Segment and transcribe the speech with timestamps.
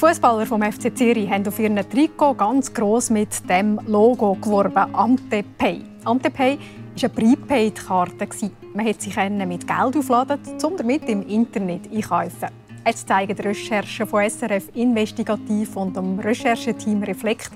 [0.00, 4.94] Die Fußballer vom FC Zürich haben auf ihren Trikot ganz gross mit dem Logo geworben,
[4.94, 5.80] Antepay.
[6.04, 8.28] Antepay war eine Prepaid-Karte.
[8.74, 12.48] Man konnte sich mit Geld aufladen, um damit im Internet einkaufen.
[12.86, 17.50] Jetzt zeigen die Recherchen von SRF Investigativ und dem Rechercheteam Reflekt.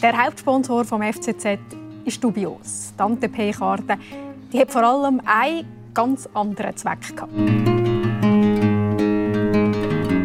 [0.00, 1.58] Der Hauptsponsor vom FCZ
[2.04, 2.92] ist dubios.
[2.96, 3.98] Die Antepay-Karte
[4.54, 7.81] hat vor allem einen ganz anderen Zweck gehabt.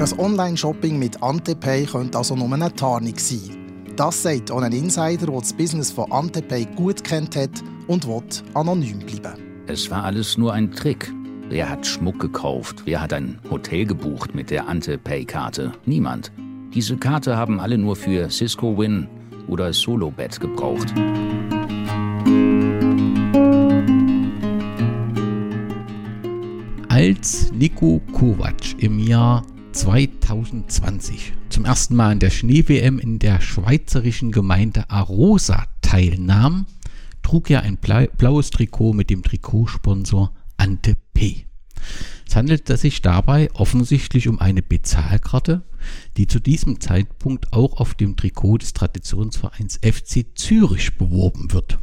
[0.07, 3.83] Das Online-Shopping mit Antepay könnte also nur eine Tarnung sein.
[3.97, 7.49] Das sagt auch ein Insider, der das Business von Antepay gut kennt hat
[7.87, 9.65] und will anonym bleiben.
[9.67, 11.11] Es war alles nur ein Trick.
[11.49, 12.83] Wer hat Schmuck gekauft?
[12.85, 15.73] Wer hat ein Hotel gebucht mit der Antepay-Karte?
[15.85, 16.31] Niemand.
[16.73, 19.09] Diese Karte haben alle nur für Cisco Win
[19.49, 20.93] oder Solobet gebraucht.
[26.87, 29.43] Als Nico Kovac im Jahr
[29.77, 36.65] 2020 zum ersten Mal an der Schnee-WM in der schweizerischen Gemeinde Arosa teilnahm,
[37.21, 41.45] trug er ein blaues Trikot mit dem Trikotsponsor Ante P.
[42.27, 45.61] Es handelte sich dabei offensichtlich um eine Bezahlkarte,
[46.17, 51.77] die zu diesem Zeitpunkt auch auf dem Trikot des Traditionsvereins FC Zürich beworben wird.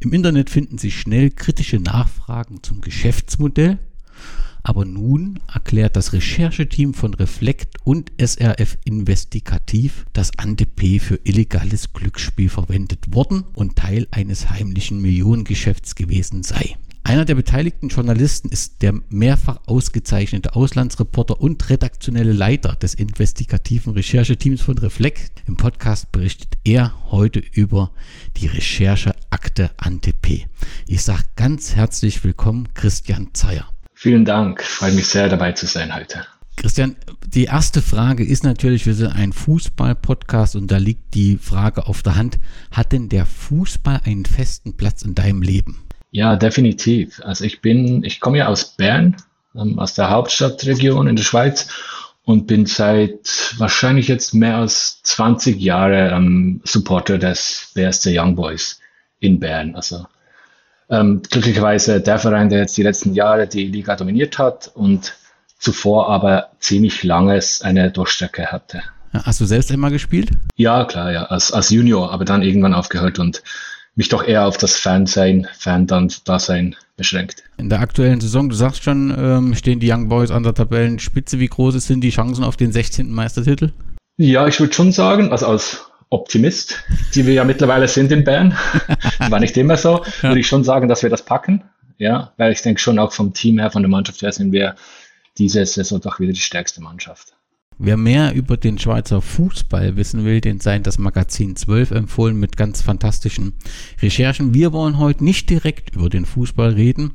[0.00, 3.78] Im Internet finden sich schnell kritische Nachfragen zum Geschäftsmodell
[4.68, 12.50] aber nun erklärt das Rechercheteam von Reflekt und SRF Investigativ, dass Ante-P für illegales Glücksspiel
[12.50, 16.76] verwendet worden und Teil eines heimlichen Millionengeschäfts gewesen sei.
[17.02, 24.60] Einer der beteiligten Journalisten ist der mehrfach ausgezeichnete Auslandsreporter und redaktionelle Leiter des investigativen Rechercheteams
[24.60, 25.44] von Reflekt.
[25.46, 27.92] Im Podcast berichtet er heute über
[28.36, 30.44] die Rechercheakte Ante-P.
[30.86, 33.66] Ich sage ganz herzlich willkommen, Christian Zeyer.
[34.00, 34.62] Vielen Dank.
[34.62, 36.24] Freut mich sehr, dabei zu sein heute.
[36.56, 36.94] Christian,
[37.26, 42.04] die erste Frage ist natürlich, wir sind ein Fußball-Podcast und da liegt die Frage auf
[42.04, 42.38] der Hand.
[42.70, 45.82] Hat denn der Fußball einen festen Platz in deinem Leben?
[46.12, 47.20] Ja, definitiv.
[47.24, 49.16] Also ich bin, ich komme ja aus Bern,
[49.56, 51.66] ähm, aus der Hauptstadtregion in der Schweiz
[52.22, 58.78] und bin seit wahrscheinlich jetzt mehr als 20 Jahre ähm, Supporter des BSC Young Boys
[59.18, 59.74] in Bern.
[59.74, 60.06] Also
[60.90, 65.14] ähm, glücklicherweise der Verein, der jetzt die letzten Jahre die Liga dominiert hat und
[65.58, 68.82] zuvor aber ziemlich langes eine Durchstrecke hatte.
[69.12, 70.30] Hast du selbst immer gespielt?
[70.56, 73.42] Ja, klar, ja, als, als Junior, aber dann irgendwann aufgehört und
[73.94, 77.42] mich doch eher auf das Fansein, Fan-Dasein beschränkt.
[77.56, 81.40] In der aktuellen Saison, du sagst schon, ähm, stehen die Young Boys an der Tabellenspitze.
[81.40, 83.10] Wie groß sind die Chancen auf den 16.
[83.10, 83.72] Meistertitel?
[84.16, 88.56] Ja, ich würde schon sagen, also als Optimist, die wir ja mittlerweile sind in Bern,
[89.28, 90.30] war nicht immer so, ja.
[90.30, 91.64] würde ich schon sagen, dass wir das packen.
[91.98, 94.76] Ja, weil ich denke schon auch vom Team her, von der Mannschaft her sind wir
[95.36, 97.34] diese Saison doch wieder die stärkste Mannschaft.
[97.80, 102.56] Wer mehr über den Schweizer Fußball wissen will, den sei das Magazin 12 empfohlen mit
[102.56, 103.52] ganz fantastischen
[104.02, 104.52] Recherchen.
[104.52, 107.12] Wir wollen heute nicht direkt über den Fußball reden,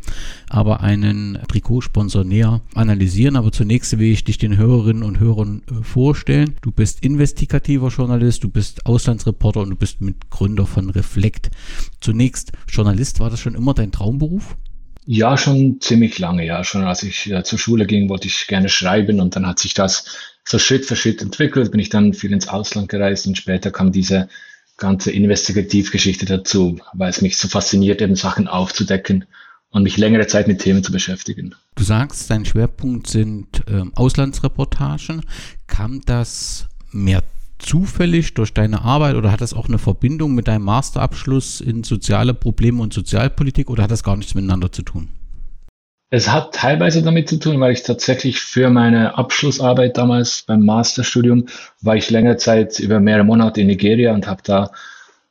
[0.48, 3.36] aber einen Trikotsponsor näher analysieren.
[3.36, 6.56] Aber zunächst will ich dich den Hörerinnen und Hörern äh, vorstellen.
[6.62, 11.52] Du bist investigativer Journalist, du bist Auslandsreporter und du bist Mitgründer von Reflekt.
[12.00, 14.56] Zunächst, Journalist, war das schon immer dein Traumberuf?
[15.06, 16.64] Ja, schon ziemlich lange, ja.
[16.64, 19.74] Schon als ich äh, zur Schule ging, wollte ich gerne schreiben und dann hat sich
[19.74, 20.06] das
[20.46, 23.92] so Schritt für Schritt entwickelt, bin ich dann viel ins Ausland gereist und später kam
[23.92, 24.28] diese
[24.78, 29.26] ganze Investigativgeschichte dazu, weil es mich so fasziniert, eben Sachen aufzudecken
[29.70, 31.56] und mich längere Zeit mit Themen zu beschäftigen.
[31.76, 35.22] Du sagst, dein Schwerpunkt sind äh, Auslandsreportagen.
[35.68, 37.24] Kam das mehr
[37.60, 42.34] zufällig durch deine Arbeit oder hat das auch eine Verbindung mit deinem Masterabschluss in soziale
[42.34, 45.10] Probleme und Sozialpolitik oder hat das gar nichts miteinander zu tun?
[46.16, 51.48] Es hat teilweise damit zu tun, weil ich tatsächlich für meine Abschlussarbeit damals beim Masterstudium
[51.82, 54.70] war ich längere Zeit über mehrere Monate in Nigeria und habe da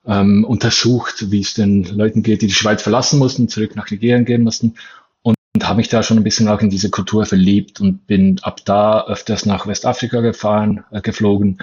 [0.04, 4.25] ähm, untersucht, wie es den Leuten geht, die die Schweiz verlassen mussten, zurück nach Nigeria
[4.25, 4.75] gehen mussten
[5.22, 8.41] und, und habe mich da schon ein bisschen auch in diese Kultur verliebt und bin
[8.42, 11.59] ab da öfters nach Westafrika gefahren, äh, geflogen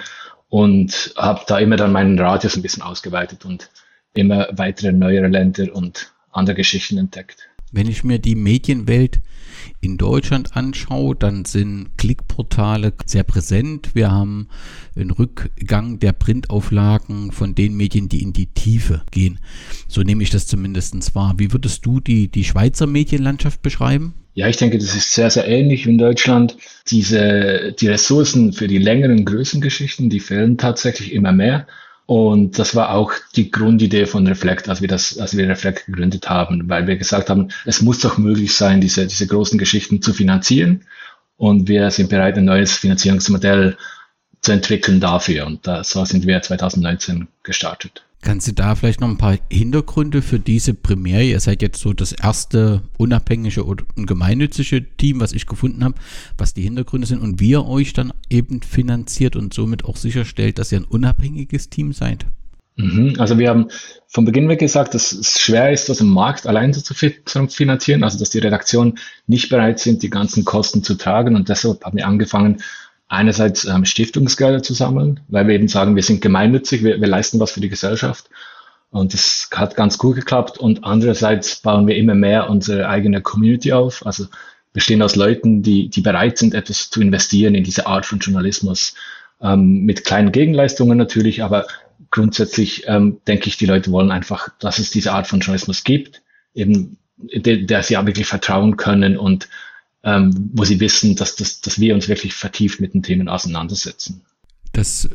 [0.48, 3.68] und habe da immer dann meinen Radius ein bisschen ausgeweitet und
[4.14, 7.49] immer weitere neuere Länder und andere Geschichten entdeckt.
[7.72, 9.20] Wenn ich mir die Medienwelt
[9.80, 13.90] in Deutschland anschaue, dann sind Klickportale sehr präsent.
[13.94, 14.48] Wir haben
[14.96, 19.38] einen Rückgang der Printauflagen von den Medien, die in die Tiefe gehen.
[19.88, 21.34] So nehme ich das zumindest wahr.
[21.38, 24.14] Wie würdest du die, die Schweizer Medienlandschaft beschreiben?
[24.34, 26.56] Ja, ich denke, das ist sehr, sehr ähnlich wie in Deutschland.
[26.88, 31.66] Diese, die Ressourcen für die längeren Größengeschichten, die fehlen tatsächlich immer mehr.
[32.10, 36.28] Und das war auch die Grundidee von Reflect, als wir das, als wir Reflect gegründet
[36.28, 40.12] haben, weil wir gesagt haben, es muss doch möglich sein, diese, diese großen Geschichten zu
[40.12, 40.86] finanzieren.
[41.36, 43.76] Und wir sind bereit, ein neues Finanzierungsmodell
[44.40, 45.46] zu entwickeln dafür.
[45.46, 48.02] Und da, so sind wir 2019 gestartet.
[48.22, 51.24] Kannst du da vielleicht noch ein paar Hintergründe für diese Premiere?
[51.24, 55.94] Ihr seid jetzt so das erste unabhängige und gemeinnützige Team, was ich gefunden habe,
[56.36, 60.58] was die Hintergründe sind und wie ihr euch dann eben finanziert und somit auch sicherstellt,
[60.58, 62.26] dass ihr ein unabhängiges Team seid.
[62.76, 63.14] Mhm.
[63.18, 63.68] Also wir haben
[64.06, 68.18] von Beginn weg gesagt, dass es schwer ist, das im Markt allein zu finanzieren, also
[68.18, 72.06] dass die Redaktionen nicht bereit sind, die ganzen Kosten zu tragen und deshalb haben wir
[72.06, 72.62] angefangen,
[73.10, 77.40] einerseits ähm, Stiftungsgelder zu sammeln, weil wir eben sagen, wir sind gemeinnützig, wir, wir leisten
[77.40, 78.30] was für die Gesellschaft.
[78.90, 80.58] Und das hat ganz gut geklappt.
[80.58, 84.06] Und andererseits bauen wir immer mehr unsere eigene Community auf.
[84.06, 84.26] Also
[84.72, 88.94] bestehen aus Leuten, die, die bereit sind, etwas zu investieren in diese Art von Journalismus.
[89.42, 91.66] Ähm, mit kleinen Gegenleistungen natürlich, aber
[92.12, 96.22] grundsätzlich ähm, denke ich, die Leute wollen einfach, dass es diese Art von Journalismus gibt,
[96.54, 99.48] eben der, der sie auch wirklich vertrauen können und
[100.02, 104.22] ähm, wo sie wissen, dass, dass, dass wir uns wirklich vertieft mit den Themen auseinandersetzen.
[104.72, 105.08] Das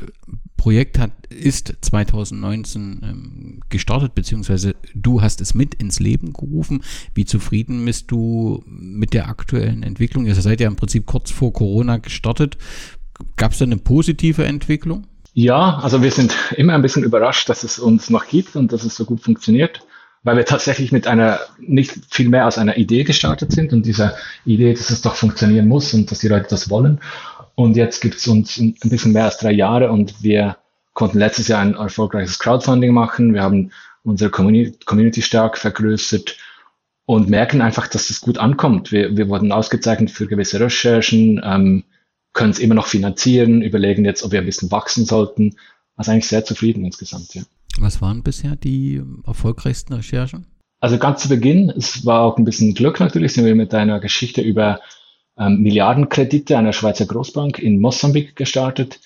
[0.58, 6.84] Projekt hat, ist 2019 ähm, gestartet, beziehungsweise du hast es mit ins Leben gerufen.
[7.14, 10.26] Wie zufrieden bist du mit der aktuellen Entwicklung?
[10.26, 12.58] Ihr seid ja im Prinzip kurz vor Corona gestartet.
[13.38, 15.08] Gab es da eine positive Entwicklung?
[15.34, 18.84] Ja, also wir sind immer ein bisschen überrascht, dass es uns noch gibt und dass
[18.84, 19.82] es so gut funktioniert
[20.26, 24.16] weil wir tatsächlich mit einer, nicht viel mehr als einer Idee gestartet sind und dieser
[24.44, 27.00] Idee, dass es doch funktionieren muss und dass die Leute das wollen.
[27.54, 30.58] Und jetzt gibt es uns ein bisschen mehr als drei Jahre und wir
[30.94, 33.36] konnten letztes Jahr ein erfolgreiches Crowdfunding machen.
[33.36, 33.72] Wir haben
[34.04, 36.38] unsere Community stark vergrößert
[37.06, 38.92] und merken einfach, dass das gut ankommt.
[38.92, 41.84] Wir, wir wurden ausgezeichnet für gewisse Recherchen, ähm,
[42.34, 45.56] können es immer noch finanzieren, überlegen jetzt, ob wir ein bisschen wachsen sollten.
[45.96, 47.44] Also eigentlich sehr zufrieden insgesamt, ja.
[47.80, 50.48] Was waren bisher die erfolgreichsten Recherchen?
[50.80, 54.00] Also ganz zu Beginn, es war auch ein bisschen Glück natürlich, sind wir mit einer
[54.00, 54.82] Geschichte über
[55.38, 59.00] ähm, Milliardenkredite einer Schweizer Großbank in Mosambik gestartet,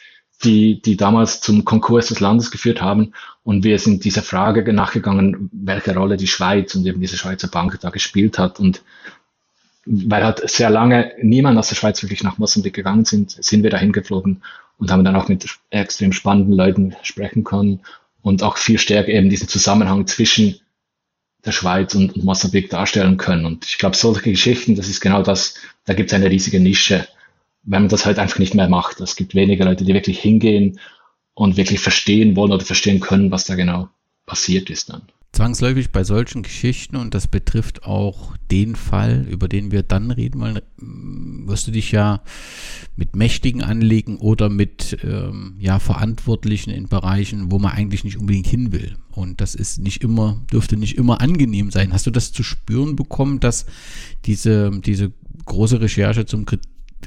[0.43, 3.13] die, die damals zum Konkurs des Landes geführt haben.
[3.43, 7.79] Und wir sind dieser Frage nachgegangen, welche Rolle die Schweiz und eben diese Schweizer Bank
[7.81, 8.59] da gespielt hat.
[8.59, 8.83] Und
[9.85, 13.69] weil halt sehr lange niemand aus der Schweiz wirklich nach Mosambik gegangen sind, sind wir
[13.69, 14.43] dahin geflogen
[14.77, 17.81] und haben dann auch mit extrem spannenden Leuten sprechen können
[18.21, 20.59] und auch viel stärker eben diesen Zusammenhang zwischen
[21.45, 23.45] der Schweiz und, und Mosambik darstellen können.
[23.45, 25.55] Und ich glaube, solche Geschichten, das ist genau das,
[25.85, 27.07] da gibt es eine riesige Nische,
[27.63, 28.99] wenn man das halt einfach nicht mehr macht.
[28.99, 30.79] Es gibt weniger Leute, die wirklich hingehen
[31.33, 33.89] und wirklich verstehen wollen oder verstehen können, was da genau
[34.25, 39.71] passiert ist dann zwangsläufig bei solchen Geschichten, und das betrifft auch den Fall, über den
[39.71, 40.59] wir dann reden wollen,
[41.47, 42.21] wirst du dich ja
[42.95, 48.47] mit Mächtigen anlegen oder mit ähm, ja, Verantwortlichen in Bereichen, wo man eigentlich nicht unbedingt
[48.47, 48.95] hin will.
[49.11, 51.93] Und das ist nicht immer, dürfte nicht immer angenehm sein.
[51.93, 53.65] Hast du das zu spüren bekommen, dass
[54.25, 55.11] diese, diese
[55.45, 56.45] große Recherche zum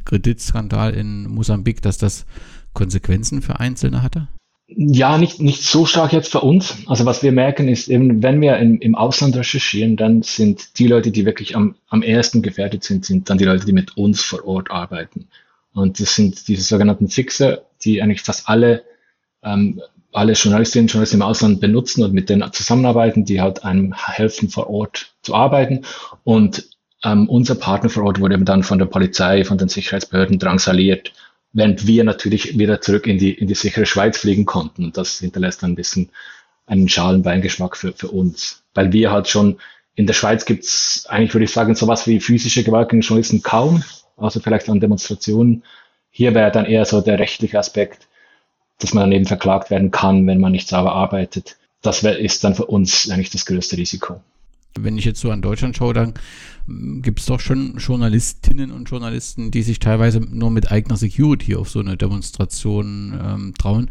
[0.04, 2.24] Kreditskandal in Mosambik, dass das
[2.72, 4.28] Konsequenzen für Einzelne hatte?
[4.76, 6.76] Ja, nicht, nicht so stark jetzt für uns.
[6.86, 10.86] Also was wir merken ist eben, wenn wir im, im Ausland recherchieren, dann sind die
[10.86, 14.22] Leute, die wirklich am, am ersten gefährdet sind, sind dann die Leute, die mit uns
[14.22, 15.28] vor Ort arbeiten.
[15.74, 18.82] Und das sind diese sogenannten Fixer, die eigentlich fast alle,
[19.42, 19.80] ähm,
[20.12, 24.48] alle Journalistinnen und Journalisten im Ausland benutzen und mit denen zusammenarbeiten, die halt einem helfen,
[24.48, 25.82] vor Ort zu arbeiten.
[26.24, 26.68] Und
[27.04, 31.12] ähm, unser Partner vor Ort wurde dann von der Polizei, von den Sicherheitsbehörden drangsaliert
[31.52, 34.84] während wir natürlich wieder zurück in die, in die sichere Schweiz fliegen konnten.
[34.84, 36.10] Und das hinterlässt ein bisschen
[36.66, 38.62] einen Schalenbeingeschmack für, für uns.
[38.74, 39.58] Weil wir halt schon,
[39.94, 43.82] in der Schweiz gibt's eigentlich, würde ich sagen, sowas wie physische Gewalt gegen Journalisten kaum,
[44.16, 45.64] außer vielleicht an Demonstrationen.
[46.10, 48.08] Hier wäre dann eher so der rechtliche Aspekt,
[48.78, 51.56] dass man dann eben verklagt werden kann, wenn man nicht sauber arbeitet.
[51.82, 54.20] Das wär, ist dann für uns eigentlich das größte Risiko
[54.78, 56.14] wenn ich jetzt so an Deutschland schaue, dann
[56.66, 61.56] hm, gibt es doch schon Journalistinnen und Journalisten, die sich teilweise nur mit eigener Security
[61.56, 63.88] auf so eine Demonstration ähm, trauen.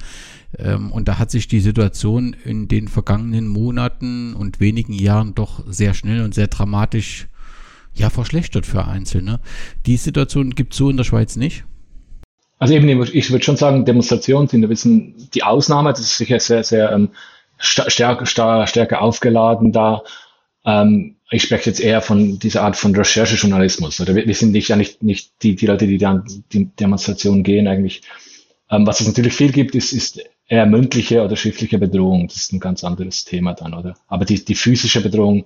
[0.57, 5.63] Ähm, und da hat sich die Situation in den vergangenen Monaten und wenigen Jahren doch
[5.67, 7.27] sehr schnell und sehr dramatisch
[7.93, 9.39] ja, verschlechtert für Einzelne.
[9.85, 11.65] Die Situation gibt es so in der Schweiz nicht.
[12.57, 15.89] Also eben, ich würde schon sagen, Demonstrationen sind ein bisschen die Ausnahme.
[15.89, 17.09] Das ist sicher sehr, sehr ähm,
[17.57, 20.03] stärker, stärker aufgeladen da.
[20.65, 23.99] Ähm, ich spreche jetzt eher von dieser Art von Recherchejournalismus.
[24.01, 27.43] Oder wir, wir sind nicht ja nicht, nicht die, die Leute, die dann die Demonstrationen
[27.43, 28.01] gehen eigentlich.
[28.69, 32.27] Ähm, was es natürlich viel gibt, ist, ist eher mündliche oder schriftliche Bedrohung.
[32.27, 33.95] Das ist ein ganz anderes Thema dann, oder?
[34.07, 35.45] Aber die, die physische Bedrohung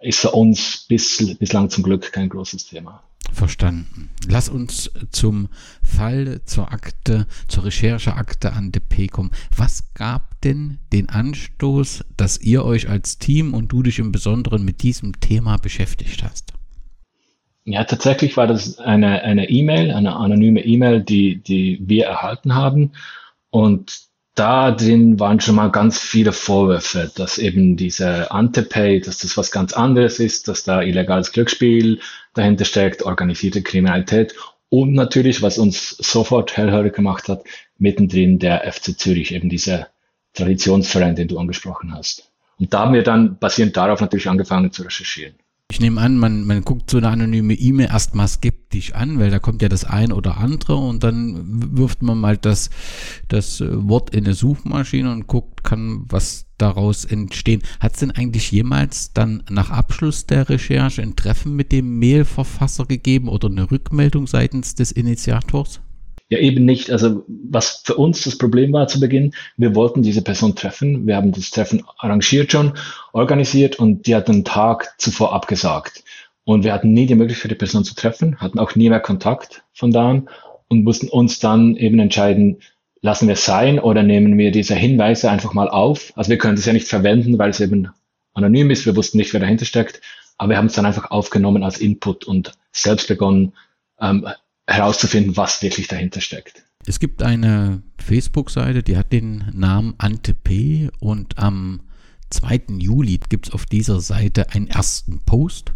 [0.00, 3.02] ist für uns bis, bislang zum Glück kein großes Thema.
[3.32, 4.10] Verstanden.
[4.28, 5.48] Lass uns zum
[5.82, 9.32] Fall, zur Akte, zur Rechercheakte an DP kommen.
[9.54, 14.64] Was gab denn den Anstoß, dass ihr euch als Team und du dich im Besonderen
[14.64, 16.52] mit diesem Thema beschäftigt hast?
[17.64, 22.92] Ja, tatsächlich war das eine eine E-Mail, eine anonyme E-Mail, die, die wir erhalten haben.
[23.50, 29.36] Und da drin waren schon mal ganz viele Vorwürfe, dass eben diese Antepay, dass das
[29.36, 32.00] was ganz anderes ist, dass da illegales Glücksspiel
[32.34, 34.34] dahinter steckt, organisierte Kriminalität
[34.68, 37.44] und natürlich, was uns sofort hellhörig gemacht hat,
[37.78, 39.88] mittendrin der FC Zürich, eben dieser
[40.34, 42.30] Traditionsverein, den du angesprochen hast.
[42.58, 45.34] Und da haben wir dann basierend darauf natürlich angefangen zu recherchieren.
[45.68, 49.40] Ich nehme an, man, man guckt so eine anonyme E-Mail erstmal skeptisch an, weil da
[49.40, 52.70] kommt ja das ein oder andere und dann wirft man mal das,
[53.28, 57.62] das Wort in eine Suchmaschine und guckt, kann was daraus entstehen.
[57.80, 62.86] Hat es denn eigentlich jemals dann nach Abschluss der Recherche ein Treffen mit dem Mailverfasser
[62.86, 65.80] gegeben oder eine Rückmeldung seitens des Initiators?
[66.28, 66.90] Ja, eben nicht.
[66.90, 71.06] Also was für uns das Problem war zu Beginn, wir wollten diese Person treffen.
[71.06, 72.72] Wir haben das Treffen arrangiert schon,
[73.12, 76.02] organisiert und die hat einen Tag zuvor abgesagt.
[76.44, 79.64] Und wir hatten nie die Möglichkeit, die Person zu treffen, hatten auch nie mehr Kontakt
[79.72, 80.28] von da an
[80.68, 82.58] und mussten uns dann eben entscheiden,
[83.02, 86.12] lassen wir es sein oder nehmen wir diese Hinweise einfach mal auf.
[86.16, 87.88] Also wir können das ja nicht verwenden, weil es eben
[88.34, 88.84] anonym ist.
[88.84, 90.00] Wir wussten nicht, wer dahinter steckt.
[90.38, 93.52] Aber wir haben es dann einfach aufgenommen als Input und selbst begonnen,
[94.00, 94.26] ähm,
[94.66, 96.64] herauszufinden, was wirklich dahinter steckt.
[96.86, 100.34] Es gibt eine Facebook-Seite, die hat den Namen Ante
[101.00, 101.80] und am
[102.30, 102.62] 2.
[102.78, 105.72] Juli gibt es auf dieser Seite einen ersten Post.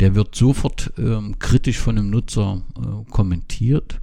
[0.00, 4.00] Der wird sofort ähm, kritisch von einem Nutzer äh, kommentiert.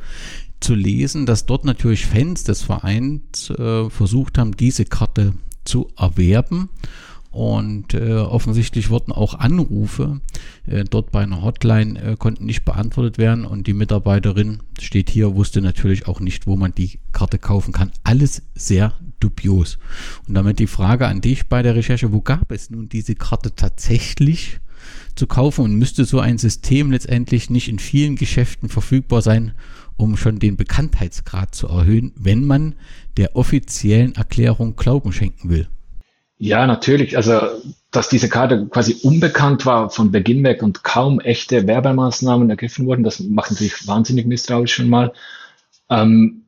[0.59, 6.69] zu lesen, dass dort natürlich Fans des Vereins äh, versucht haben, diese Karte zu erwerben
[7.31, 10.19] und äh, offensichtlich wurden auch Anrufe
[10.65, 15.35] äh, dort bei einer Hotline äh, konnten nicht beantwortet werden und die Mitarbeiterin steht hier,
[15.35, 17.91] wusste natürlich auch nicht, wo man die Karte kaufen kann.
[18.03, 19.77] Alles sehr dubios.
[20.27, 23.53] Und damit die Frage an dich bei der Recherche, wo gab es nun diese Karte
[23.55, 24.59] tatsächlich
[25.13, 29.53] zu kaufen und müsste so ein System letztendlich nicht in vielen Geschäften verfügbar sein,
[29.97, 32.75] um schon den Bekanntheitsgrad zu erhöhen, wenn man
[33.17, 35.67] der offiziellen Erklärung Glauben schenken will?
[36.41, 37.17] Ja, natürlich.
[37.17, 37.41] Also,
[37.91, 43.03] dass diese Karte quasi unbekannt war von Beginn weg und kaum echte Werbemaßnahmen ergriffen wurden,
[43.03, 45.11] das macht natürlich wahnsinnig misstrauisch schon mal.
[45.89, 46.45] Ähm,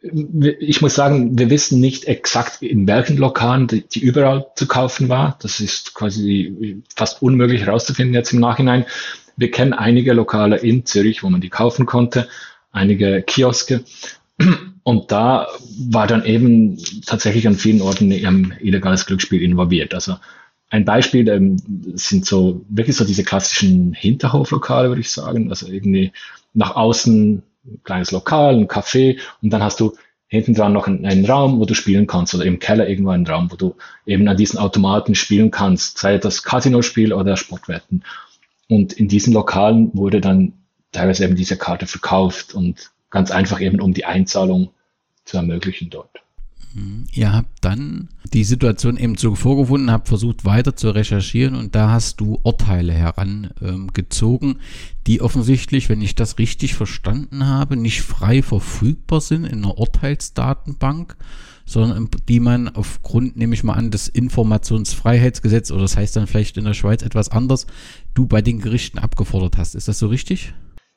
[0.00, 5.08] ich muss sagen, wir wissen nicht exakt, in welchen Lokalen die, die, überall zu kaufen
[5.08, 5.38] war.
[5.42, 8.86] Das ist quasi fast unmöglich herauszufinden jetzt im Nachhinein.
[9.36, 12.28] Wir kennen einige Lokale in Zürich, wo man die kaufen konnte,
[12.70, 13.82] einige Kioske.
[14.84, 15.46] Und da
[15.88, 19.94] war dann eben tatsächlich an vielen Orten ähm, illegales Glücksspiel involviert.
[19.94, 20.16] Also
[20.70, 21.56] ein Beispiel ähm,
[21.94, 25.50] sind so wirklich so diese klassischen Hinterhoflokale, würde ich sagen.
[25.50, 26.12] Also irgendwie
[26.54, 29.92] nach außen ein kleines Lokal, ein Café und dann hast du
[30.26, 33.26] hinten dran noch einen, einen, Raum, wo du spielen kannst oder im Keller irgendwo einen
[33.26, 33.74] Raum, wo du
[34.06, 38.02] eben an diesen Automaten spielen kannst, sei das Casino-Spiel oder Sportwetten.
[38.66, 40.54] Und in diesen Lokalen wurde dann
[40.90, 44.70] teilweise eben diese Karte verkauft und ganz einfach eben um die Einzahlung
[45.24, 46.10] zu ermöglichen dort.
[46.74, 47.06] Mhm.
[47.12, 51.90] Ihr habt dann die Situation eben so vorgefunden, habt versucht weiter zu recherchieren und da
[51.90, 54.56] hast du Urteile herangezogen,
[55.06, 61.16] die offensichtlich, wenn ich das richtig verstanden habe, nicht frei verfügbar sind in einer Urteilsdatenbank,
[61.66, 66.56] sondern die man aufgrund, nehme ich mal an, des Informationsfreiheitsgesetzes oder das heißt dann vielleicht
[66.56, 67.66] in der Schweiz etwas anders,
[68.14, 69.74] du bei den Gerichten abgefordert hast.
[69.74, 70.54] Ist das so richtig?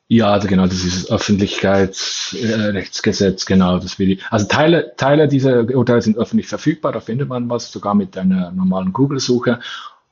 [0.08, 3.80] Ja, also genau, das ist das Öffentlichkeitsrechtsgesetz, genau.
[3.80, 4.22] Das will ich.
[4.30, 8.52] Also Teile, Teile dieser Urteile sind öffentlich verfügbar, da findet man was, sogar mit einer
[8.52, 9.58] normalen Google-Suche.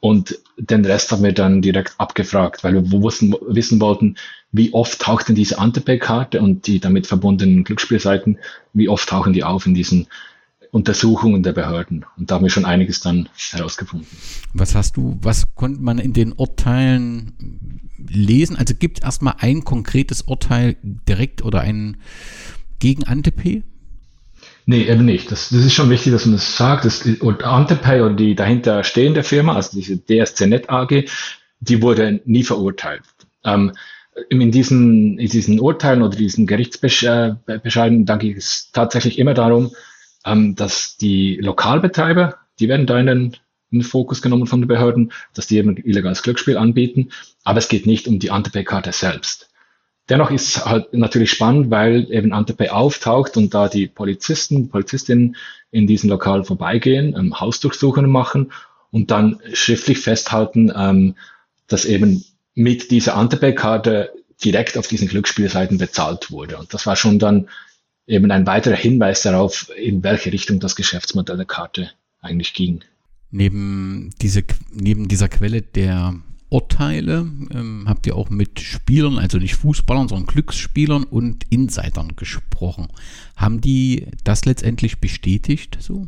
[0.01, 4.17] Und den Rest haben wir dann direkt abgefragt, weil wir wussten, wissen wollten,
[4.53, 8.39] wie oft taucht denn diese Antepay-Karte und die damit verbundenen Glücksspielseiten,
[8.73, 10.09] wie oft tauchen die auf in diesen
[10.75, 12.05] Untersuchungen der Behörden.
[12.17, 14.09] Und da haben wir schon einiges dann herausgefunden.
[14.55, 18.57] Was hast du, was konnte man in den Urteilen lesen?
[18.57, 21.99] Also gibt es erstmal ein konkretes Urteil direkt oder ein
[22.81, 23.63] gegen Antepay?
[24.67, 25.31] Nee, eben nicht.
[25.31, 26.87] Das, das ist schon wichtig, dass man das sagt.
[26.87, 31.05] Das, und Antepay und die dahinter stehende Firma, also diese DSCNet AG,
[31.61, 33.05] die wurde nie verurteilt.
[33.45, 33.71] Ähm,
[34.29, 39.71] in diesen, in diesen Urteilen oder diesen Gerichtsbescheiden, da ging es tatsächlich immer darum,
[40.25, 43.37] ähm, dass die Lokalbetreiber, die werden da in den,
[43.71, 47.11] in den Fokus genommen von den Behörden, dass die eben illegales Glücksspiel anbieten,
[47.43, 49.51] aber es geht nicht um die Antepay-Karte selbst.
[50.09, 55.37] Dennoch ist halt natürlich spannend, weil eben Antepay auftaucht und da die Polizisten, Polizistinnen
[55.71, 58.53] in diesen Lokal vorbeigehen, ähm, Hausdurchsuchungen machen
[58.91, 61.15] und dann schriftlich festhalten, ähm,
[61.69, 62.23] dass eben
[62.55, 64.13] mit dieser Antepay-Karte
[64.45, 66.59] direkt auf diesen Glücksspielseiten bezahlt wurde.
[66.59, 67.49] Und das war schon dann
[68.07, 72.81] eben ein weiterer Hinweis darauf, in welche Richtung das Geschäftsmodell der Karte eigentlich ging.
[73.31, 76.15] Neben, diese, neben dieser Quelle der
[76.51, 82.89] Urteile ähm, habt ihr auch mit Spielern, also nicht Fußballern, sondern Glücksspielern und Insidern gesprochen.
[83.37, 86.07] Haben die das letztendlich bestätigt so?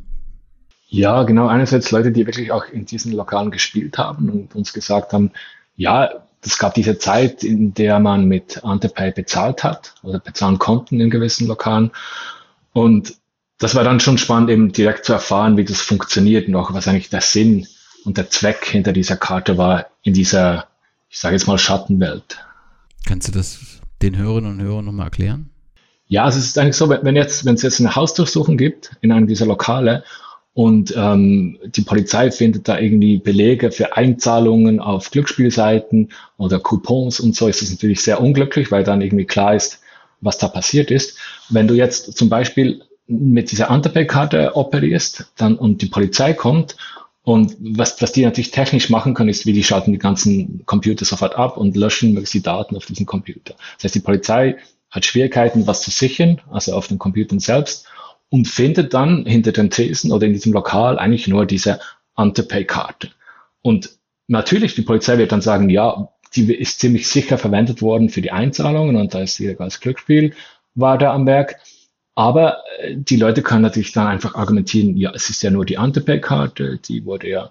[0.88, 1.48] Ja, genau.
[1.48, 5.32] Einerseits Leute, die wirklich auch in diesen Lokalen gespielt haben und uns gesagt haben,
[5.74, 11.00] ja, es gab diese Zeit, in der man mit Antepay bezahlt hat oder bezahlen konnten
[11.00, 11.90] in gewissen Lokalen.
[12.72, 13.14] Und
[13.58, 16.88] das war dann schon spannend, eben direkt zu erfahren, wie das funktioniert und auch was
[16.88, 17.66] eigentlich der Sinn
[18.04, 20.68] und der Zweck hinter dieser Karte war in dieser,
[21.08, 22.38] ich sage jetzt mal, Schattenwelt.
[23.06, 25.50] Kannst du das den Hörerinnen und Hörern nochmal erklären?
[26.08, 29.26] Ja, es ist eigentlich so, wenn jetzt, wenn es jetzt eine Hausdurchsuchung gibt in einem
[29.26, 30.04] dieser Lokale
[30.56, 37.36] und ähm, die Polizei findet da irgendwie Belege für Einzahlungen auf Glücksspielseiten oder Coupons und
[37.36, 39.80] so, ist das natürlich sehr unglücklich, weil dann irgendwie klar ist,
[40.22, 41.18] was da passiert ist.
[41.50, 46.78] Wenn du jetzt zum Beispiel mit dieser Underpay-Karte operierst dann, und die Polizei kommt
[47.22, 51.04] und was, was die natürlich technisch machen können, ist, wie die schalten die ganzen Computer
[51.04, 53.56] sofort ab und löschen die Daten auf diesem Computer.
[53.76, 54.56] Das heißt, die Polizei
[54.90, 57.86] hat Schwierigkeiten, was zu sichern, also auf den Computern selbst
[58.30, 61.80] und findet dann hinter den Thesen oder in diesem Lokal eigentlich nur diese
[62.14, 63.10] Antepay-Karte.
[63.62, 63.90] Und
[64.26, 68.32] natürlich, die Polizei wird dann sagen, ja, die ist ziemlich sicher verwendet worden für die
[68.32, 70.34] Einzahlungen und da ist illegales Glücksspiel
[70.76, 71.56] war da am Werk.
[72.14, 75.78] Aber äh, die Leute können natürlich dann einfach argumentieren, ja, es ist ja nur die
[75.78, 77.50] Antepay-Karte, die wurde ja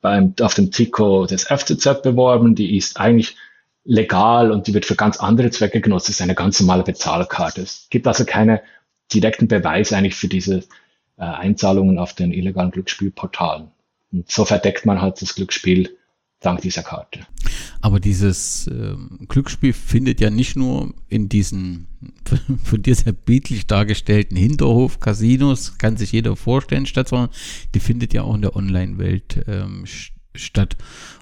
[0.00, 3.36] beim, auf dem Tico des FCZ beworben, die ist eigentlich
[3.84, 6.08] legal und die wird für ganz andere Zwecke genutzt.
[6.08, 7.62] Das ist eine ganz normale Bezahlkarte.
[7.62, 8.62] Es gibt also keine
[9.14, 10.58] direkten Beweis eigentlich für diese
[11.16, 13.68] äh, Einzahlungen auf den illegalen Glücksspielportalen.
[14.12, 15.96] Und so verdeckt man halt das Glücksspiel
[16.40, 17.20] dank dieser Karte.
[17.80, 18.94] Aber dieses äh,
[19.28, 21.86] Glücksspiel findet ja nicht nur in diesen
[22.64, 27.30] von dir sehr bildlich dargestellten Hinterhof-Casinos, kann sich jeder vorstellen, statt, sondern
[27.74, 29.84] die findet ja auch in der Online-Welt ähm,
[30.34, 30.76] statt.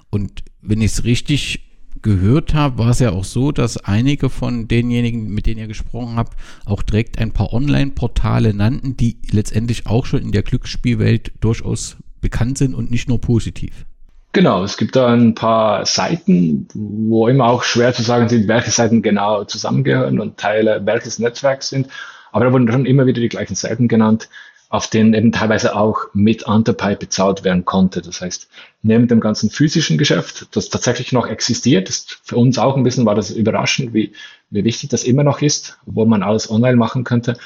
[0.09, 1.70] Und wenn ich es richtig
[2.01, 6.15] gehört habe, war es ja auch so, dass einige von denjenigen, mit denen ihr gesprochen
[6.15, 11.97] habt, auch direkt ein paar Online-Portale nannten, die letztendlich auch schon in der Glücksspielwelt durchaus
[12.21, 13.85] bekannt sind und nicht nur positiv.
[14.33, 18.71] Genau, es gibt da ein paar Seiten, wo immer auch schwer zu sagen sind, welche
[18.71, 21.87] Seiten genau zusammengehören und Teile welches Netzwerks sind.
[22.31, 24.29] Aber da wurden schon immer wieder die gleichen Seiten genannt
[24.71, 28.01] auf denen eben teilweise auch mit Underpay bezahlt werden konnte.
[28.01, 28.47] Das heißt,
[28.81, 33.05] neben dem ganzen physischen Geschäft, das tatsächlich noch existiert, ist für uns auch ein bisschen
[33.05, 34.13] war das überraschend, wie,
[34.49, 37.37] wie wichtig das immer noch ist, wo man alles online machen könnte.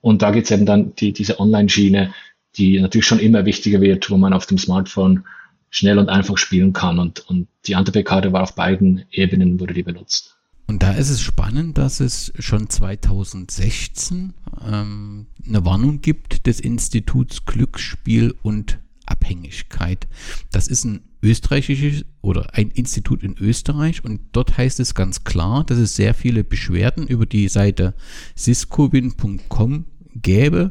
[0.00, 2.14] Und da geht's eben dann die, diese Online-Schiene,
[2.56, 5.24] die natürlich schon immer wichtiger wird, wo man auf dem Smartphone
[5.70, 7.00] schnell und einfach spielen kann.
[7.00, 10.36] Und, und die Underpay-Karte war auf beiden Ebenen, wurde die benutzt.
[10.70, 17.44] Und da ist es spannend, dass es schon 2016 ähm, eine Warnung gibt des Instituts
[17.44, 20.06] Glücksspiel und Abhängigkeit.
[20.52, 25.64] Das ist ein österreichisches oder ein Institut in Österreich und dort heißt es ganz klar,
[25.64, 27.94] dass es sehr viele Beschwerden über die Seite
[28.36, 30.70] siscovin.com gäbe.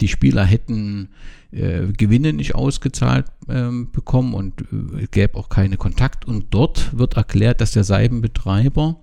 [0.00, 1.10] Die Spieler hätten
[1.54, 6.26] äh, Gewinne nicht ausgezahlt ähm, bekommen und äh, gäbe auch keine Kontakt.
[6.26, 8.96] Und dort wird erklärt, dass der Seibenbetreiber,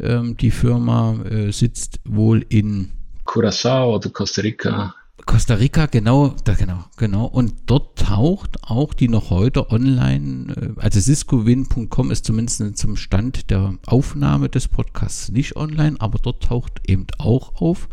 [0.00, 2.90] ähm, die Firma äh, sitzt wohl in
[3.24, 4.94] Curacao oder Costa Rica.
[5.26, 7.26] Costa Rica, genau, da, genau, genau.
[7.26, 13.50] Und dort taucht auch die noch heute online, äh, also ciscowin.com ist zumindest zum Stand
[13.50, 17.88] der Aufnahme des Podcasts nicht online, aber dort taucht eben auch auf,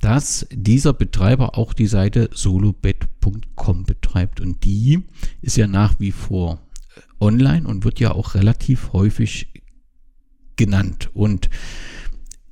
[0.00, 4.40] dass dieser Betreiber auch die Seite solobet.com betreibt.
[4.40, 5.04] Und die
[5.42, 6.58] ist ja nach wie vor
[6.96, 9.52] äh, online und wird ja auch relativ häufig
[10.56, 11.10] genannt.
[11.14, 11.48] Und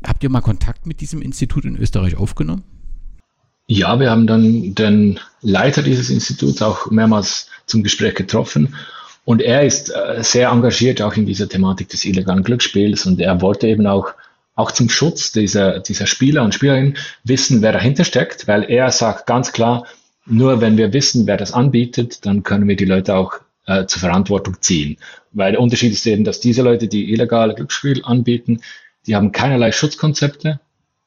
[0.04, 2.62] habt ihr mal Kontakt mit diesem Institut in Österreich aufgenommen?
[3.70, 8.74] Ja, wir haben dann den Leiter dieses Instituts auch mehrmals zum Gespräch getroffen.
[9.26, 13.42] Und er ist äh, sehr engagiert auch in dieser Thematik des illegalen Glücksspiels und er
[13.42, 14.14] wollte eben auch,
[14.54, 19.26] auch zum Schutz dieser, dieser Spieler und Spielerinnen wissen, wer dahinter steckt, weil er sagt
[19.26, 19.86] ganz klar,
[20.24, 23.34] nur wenn wir wissen, wer das anbietet, dann können wir die Leute auch
[23.66, 24.96] äh, zur Verantwortung ziehen.
[25.32, 28.62] Weil der Unterschied ist eben, dass diese Leute, die illegale Glücksspiel anbieten,
[29.06, 30.58] die haben keinerlei Schutzkonzepte,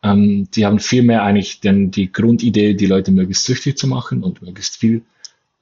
[0.04, 4.42] ähm, die haben vielmehr eigentlich denn die Grundidee, die Leute möglichst süchtig zu machen und
[4.42, 5.04] möglichst viel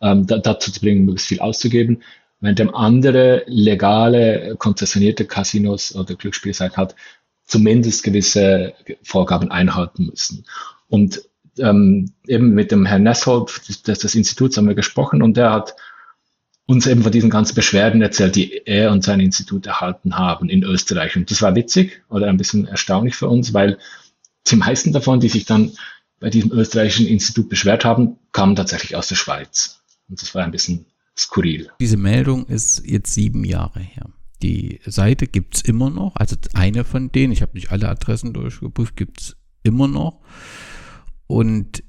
[0.01, 2.01] ähm, dazu zu bringen, möglichst viel auszugeben.
[2.39, 6.95] Während dem andere legale, konzessionierte Casinos oder Glücksspielseite hat
[7.45, 8.73] zumindest gewisse
[9.03, 10.45] Vorgaben einhalten müssen.
[10.87, 11.21] Und
[11.57, 15.75] ähm, eben mit dem Herrn Nessholt des, des Instituts haben wir gesprochen und der hat
[16.65, 20.63] uns eben von diesen ganzen Beschwerden erzählt, die er und sein Institut erhalten haben in
[20.63, 21.17] Österreich.
[21.17, 23.79] Und das war witzig oder ein bisschen erstaunlich für uns, weil
[24.51, 25.71] die meisten davon, die sich dann
[26.19, 29.79] bei diesem österreichischen Institut beschwert haben, kamen tatsächlich aus der Schweiz.
[30.09, 30.85] Und das war ein bisschen
[31.17, 31.69] skurril.
[31.79, 34.09] Diese Meldung ist jetzt sieben Jahre her.
[34.41, 38.33] Die Seite gibt es immer noch, also eine von denen, ich habe nicht alle Adressen
[38.33, 40.21] durchgeprüft, gibt es immer noch.
[41.27, 41.83] Und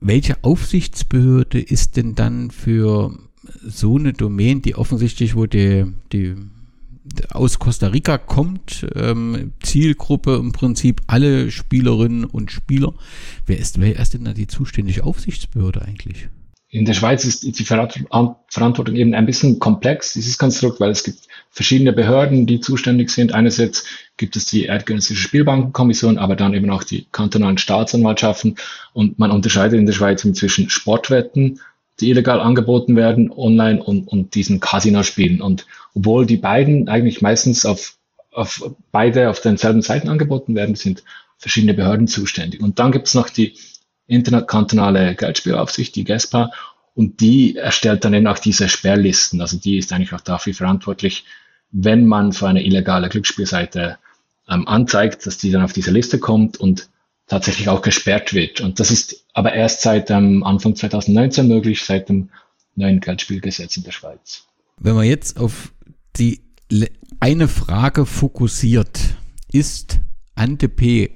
[0.00, 3.18] welche Aufsichtsbehörde ist denn dann für
[3.62, 6.34] so eine Domain, die offensichtlich, wo die, die
[7.30, 12.94] aus Costa Rica kommt, ähm, Zielgruppe im Prinzip alle Spielerinnen und Spieler.
[13.46, 16.28] Wer ist, wer ist denn da die zuständige Aufsichtsbehörde eigentlich?
[16.74, 21.20] In der Schweiz ist die Verantwortung eben ein bisschen komplex, dieses Konstrukt, weil es gibt
[21.50, 23.32] verschiedene Behörden, die zuständig sind.
[23.32, 23.84] Einerseits
[24.16, 28.56] gibt es die Eidgenössische Spielbankenkommission, aber dann eben auch die kantonalen Staatsanwaltschaften.
[28.92, 31.60] Und man unterscheidet in der Schweiz zwischen Sportwetten,
[32.00, 35.40] die illegal angeboten werden online und, und diesen Casino-Spielen.
[35.40, 37.96] Und obwohl die beiden eigentlich meistens auf,
[38.32, 41.04] auf beide auf denselben Seiten angeboten werden, sind
[41.38, 42.60] verschiedene Behörden zuständig.
[42.60, 43.56] Und dann gibt es noch die
[44.06, 46.50] interkantonale Geldspielaufsicht, die GESPA,
[46.94, 49.40] und die erstellt dann eben auch diese Sperrlisten.
[49.40, 51.24] Also die ist eigentlich auch dafür verantwortlich,
[51.72, 53.98] wenn man für eine illegale Glücksspielseite
[54.48, 56.88] ähm, anzeigt, dass die dann auf diese Liste kommt und
[57.26, 58.60] tatsächlich auch gesperrt wird.
[58.60, 62.30] Und das ist aber erst seit ähm, Anfang 2019 möglich, seit dem
[62.76, 64.46] neuen Geldspielgesetz in der Schweiz.
[64.80, 65.72] Wenn man jetzt auf
[66.16, 66.40] die
[67.20, 69.00] eine Frage fokussiert,
[69.52, 70.00] ist
[70.34, 71.10] ANTP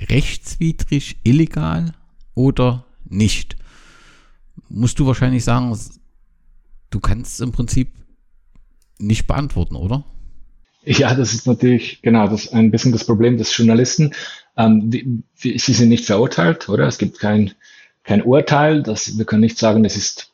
[0.00, 1.92] rechtswidrig, illegal
[2.34, 3.56] oder nicht?
[4.68, 5.76] Musst du wahrscheinlich sagen,
[6.90, 7.88] du kannst im Prinzip
[8.98, 10.04] nicht beantworten, oder?
[10.84, 14.12] Ja, das ist natürlich genau das ist ein bisschen das Problem des Journalisten.
[14.56, 16.86] Ähm, wie, wie, sie sind nicht verurteilt, oder?
[16.86, 17.52] Es gibt kein,
[18.04, 18.82] kein Urteil.
[18.82, 20.32] Das, wir können nicht sagen, das ist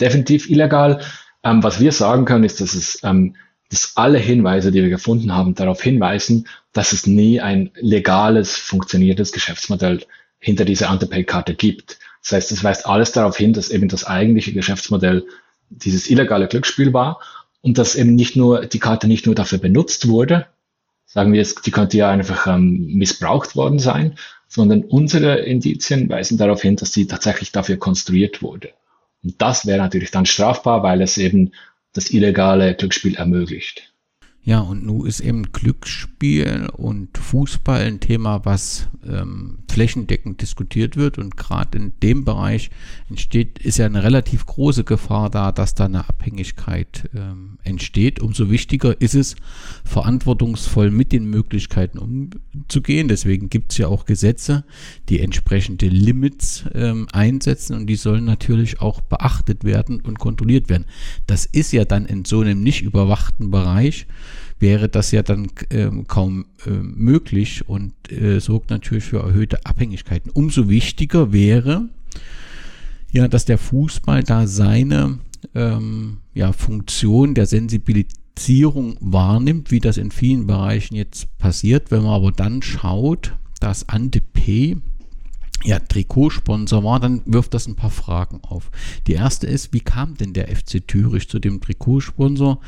[0.00, 1.00] definitiv illegal.
[1.42, 3.34] Ähm, was wir sagen können, ist, dass es ähm,
[3.70, 9.32] dass alle Hinweise, die wir gefunden haben, darauf hinweisen, dass es nie ein legales, funktionierendes
[9.32, 10.04] Geschäftsmodell
[10.38, 11.98] hinter dieser Antipay-Karte gibt.
[12.22, 15.26] Das heißt, es weist alles darauf hin, dass eben das eigentliche Geschäftsmodell
[15.70, 17.20] dieses illegale Glücksspiel war
[17.60, 20.46] und dass eben nicht nur die Karte nicht nur dafür benutzt wurde,
[21.04, 26.38] sagen wir jetzt, die könnte ja einfach ähm, missbraucht worden sein, sondern unsere Indizien weisen
[26.38, 28.70] darauf hin, dass sie tatsächlich dafür konstruiert wurde.
[29.22, 31.52] Und das wäre natürlich dann strafbar, weil es eben
[31.92, 33.92] das illegale Glücksspiel ermöglicht.
[34.48, 41.18] Ja, und nun ist eben Glücksspiel und Fußball ein Thema, was ähm, flächendeckend diskutiert wird.
[41.18, 42.70] Und gerade in dem Bereich
[43.10, 48.20] entsteht, ist ja eine relativ große Gefahr da, dass da eine Abhängigkeit ähm, entsteht.
[48.20, 49.36] Umso wichtiger ist es,
[49.84, 53.08] verantwortungsvoll mit den Möglichkeiten umzugehen.
[53.08, 54.64] Deswegen gibt es ja auch Gesetze,
[55.10, 60.86] die entsprechende Limits ähm, einsetzen und die sollen natürlich auch beachtet werden und kontrolliert werden.
[61.26, 64.06] Das ist ja dann in so einem nicht überwachten Bereich
[64.60, 70.30] wäre das ja dann äh, kaum äh, möglich und äh, sorgt natürlich für erhöhte Abhängigkeiten.
[70.30, 71.88] Umso wichtiger wäre,
[73.10, 75.18] ja, dass der Fußball da seine
[75.54, 81.90] ähm, ja, Funktion der Sensibilisierung wahrnimmt, wie das in vielen Bereichen jetzt passiert.
[81.90, 84.76] Wenn man aber dann schaut, dass Ante P
[85.64, 88.70] ja, Trikotsponsor war, dann wirft das ein paar Fragen auf.
[89.06, 92.60] Die erste ist, wie kam denn der FC Zürich zu dem Trikotsponsor?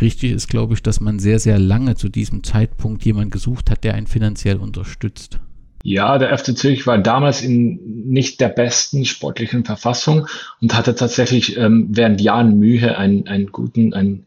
[0.00, 3.84] Richtig ist, glaube ich, dass man sehr, sehr lange zu diesem Zeitpunkt jemanden gesucht hat,
[3.84, 5.40] der einen finanziell unterstützt.
[5.84, 10.26] Ja, der FC Zürich war damals in nicht der besten sportlichen Verfassung
[10.60, 14.26] und hatte tatsächlich ähm, während Jahren Mühe, einen, einen guten, einen,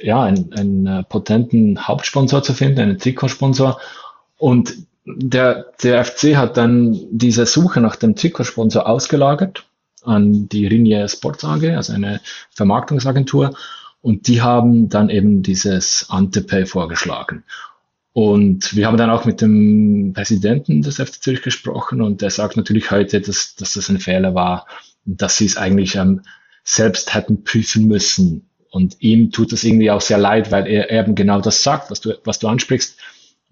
[0.00, 3.80] ja, einen, einen äh, potenten Hauptsponsor zu finden, einen Trikotsponsor.
[4.36, 9.66] Und der, der FC hat dann diese Suche nach dem Trikotsponsor ausgelagert
[10.04, 13.56] an die Ringier Sports AG, also eine Vermarktungsagentur.
[14.00, 17.44] Und die haben dann eben dieses Antepay vorgeschlagen.
[18.12, 22.56] Und wir haben dann auch mit dem Präsidenten des FC Zürich gesprochen und der sagt
[22.56, 24.66] natürlich heute, dass, dass das ein Fehler war,
[25.04, 26.22] dass sie es eigentlich ähm,
[26.62, 28.48] selbst hätten prüfen müssen.
[28.70, 32.00] Und ihm tut das irgendwie auch sehr leid, weil er eben genau das sagt, was
[32.00, 32.98] du, was du ansprichst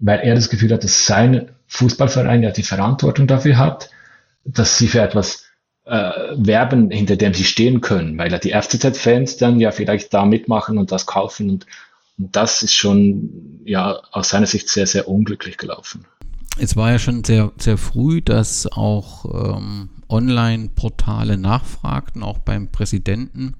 [0.00, 3.90] weil er das Gefühl hat, dass sein Fußballverein ja die Verantwortung dafür hat,
[4.44, 5.44] dass sie für etwas
[5.84, 10.24] äh, werben, hinter dem sie stehen können, weil ja die FCZ-Fans dann ja vielleicht da
[10.24, 11.66] mitmachen und das kaufen und,
[12.18, 16.06] und das ist schon ja aus seiner Sicht sehr, sehr unglücklich gelaufen.
[16.58, 23.54] Es war ja schon sehr, sehr früh, dass auch ähm, Online-Portale nachfragten, auch beim Präsidenten.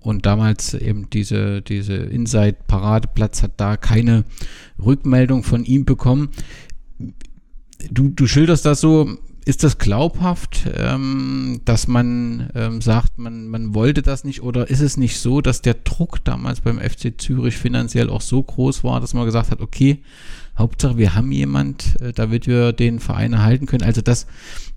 [0.00, 4.24] Und damals eben diese, diese Inside-Paradeplatz hat da keine
[4.78, 6.30] Rückmeldung von ihm bekommen.
[7.90, 13.74] Du, du schilderst das so, ist das glaubhaft, ähm, dass man ähm, sagt, man, man
[13.74, 17.56] wollte das nicht oder ist es nicht so, dass der Druck damals beim FC Zürich
[17.56, 20.02] finanziell auch so groß war, dass man gesagt hat, okay,
[20.56, 23.82] Hauptsache wir haben jemand, äh, damit wir den Verein erhalten können.
[23.82, 24.26] Also dass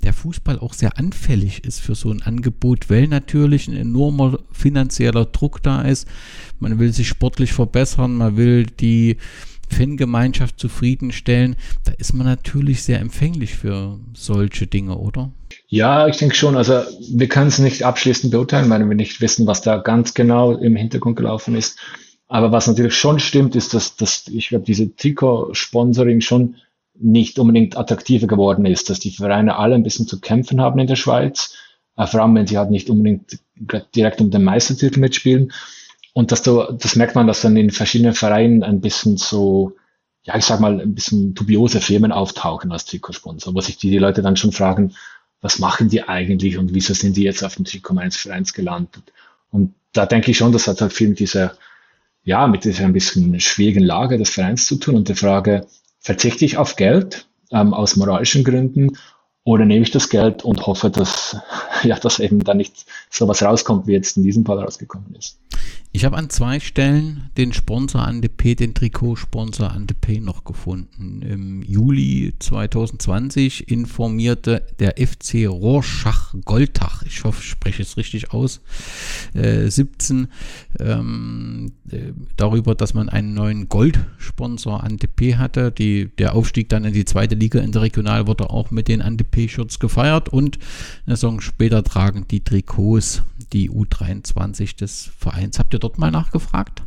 [0.04, 5.26] der Fußball auch sehr anfällig ist für so ein Angebot, weil natürlich ein enormer finanzieller
[5.26, 6.08] Druck da ist.
[6.60, 9.18] Man will sich sportlich verbessern, man will die
[9.70, 15.32] Fangemeinschaft zufriedenstellen, da ist man natürlich sehr empfänglich für solche Dinge, oder?
[15.68, 16.56] Ja, ich denke schon.
[16.56, 20.54] Also wir können es nicht abschließend beurteilen, weil wir nicht wissen, was da ganz genau
[20.54, 21.78] im Hintergrund gelaufen ist.
[22.28, 26.56] Aber was natürlich schon stimmt, ist, dass, dass ich glaube, diese Trikot-Sponsoring schon
[27.00, 30.88] nicht unbedingt attraktiver geworden ist, dass die Vereine alle ein bisschen zu kämpfen haben in
[30.88, 31.56] der Schweiz,
[31.96, 33.40] äh, vor allem wenn sie halt nicht unbedingt
[33.96, 35.52] direkt um den Meistertitel mitspielen.
[36.18, 39.74] Und dass du, das merkt man, dass dann in verschiedenen Vereinen ein bisschen so,
[40.24, 44.00] ja, ich sag mal, ein bisschen dubiose Firmen auftauchen als Trikotsponsor, wo sich die, die
[44.00, 44.96] Leute dann schon fragen,
[45.42, 49.14] was machen die eigentlich und wieso sind die jetzt auf dem Trikot meines Vereins gelandet?
[49.52, 51.54] Und da denke ich schon, das hat halt viel mit dieser,
[52.24, 55.68] ja, mit dieser ein bisschen schwierigen Lage des Vereins zu tun und der Frage,
[56.00, 58.98] verzichte ich auf Geld ähm, aus moralischen Gründen
[59.44, 61.38] oder nehme ich das Geld und hoffe, dass,
[61.84, 65.38] ja, dass eben da nicht so was rauskommt, wie jetzt in diesem Fall rausgekommen ist.
[65.98, 71.24] Ich habe an zwei Stellen den Sponsor an DP, den Trikotsponsor an DP noch gefunden.
[71.24, 78.62] Im Juli 2020 informierte der FC Rorschach Goldach, ich hoffe, ich spreche es richtig aus,
[79.34, 80.28] äh, 17,
[80.80, 85.72] ähm, äh, darüber, dass man einen neuen Goldsponsor an DP hatte.
[85.72, 89.02] Die, der Aufstieg dann in die zweite Liga in der Regional wurde auch mit den
[89.02, 90.60] an DP-Shirts gefeiert und
[91.08, 95.60] eine Saison später tragen die Trikots die U23 des Vereins.
[95.60, 96.84] Habt ihr dort mal nachgefragt?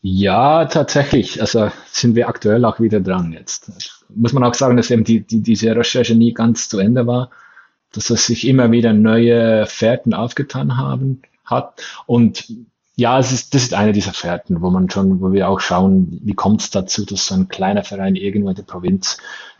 [0.00, 1.40] Ja, tatsächlich.
[1.40, 3.72] Also sind wir aktuell auch wieder dran jetzt.
[4.08, 7.30] Muss man auch sagen, dass eben die, die, diese Recherche nie ganz zu Ende war,
[7.92, 11.82] dass es sich immer wieder neue Fährten aufgetan haben hat.
[12.06, 12.46] Und
[12.94, 16.20] ja, es ist, das ist eine dieser Fährten, wo man schon, wo wir auch schauen,
[16.22, 19.18] wie kommt es dazu, dass so ein kleiner Verein irgendwo in der Provinz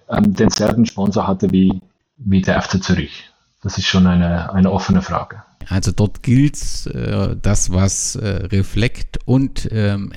[0.09, 1.81] ähm, denselben Sponsor hatte wie,
[2.17, 3.31] wie der FC Zürich.
[3.63, 5.43] Das ist schon eine, eine offene Frage.
[5.67, 10.13] Also dort gilt äh, das, was äh, Reflekt und ähm,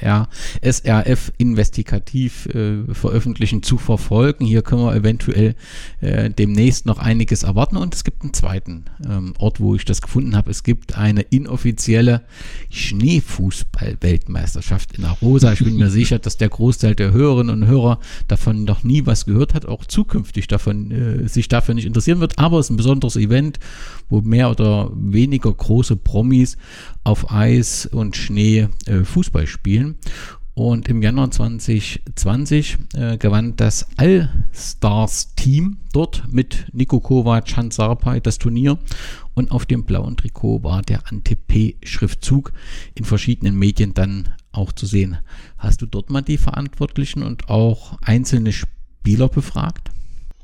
[0.62, 4.46] SRF investigativ äh, veröffentlichen, zu verfolgen.
[4.46, 5.56] Hier können wir eventuell
[6.00, 7.76] äh, demnächst noch einiges erwarten.
[7.78, 10.50] Und es gibt einen zweiten ähm, Ort, wo ich das gefunden habe.
[10.52, 12.22] Es gibt eine inoffizielle
[12.70, 15.52] Schneefußball-Weltmeisterschaft in Arosa.
[15.52, 19.26] Ich bin mir sicher, dass der Großteil der Hörerinnen und Hörer davon noch nie was
[19.26, 22.40] gehört hat, auch zukünftig davon äh, sich dafür nicht interessieren wird.
[22.40, 23.60] Aber es ist ein besonderes Event,
[24.08, 26.58] wo mehr oder weniger weniger große Promis
[27.06, 29.96] auf Eis und Schnee äh, Fußball spielen.
[30.54, 38.38] Und im Januar 2020 äh, gewann das All-Stars-Team dort mit Nico Kovac, Hans Sarpay das
[38.38, 38.78] Turnier.
[39.34, 42.52] Und auf dem blauen Trikot war der Ante-P-Schriftzug
[42.96, 45.20] in verschiedenen Medien dann auch zu sehen.
[45.58, 49.92] Hast du dort mal die Verantwortlichen und auch einzelne Spieler befragt?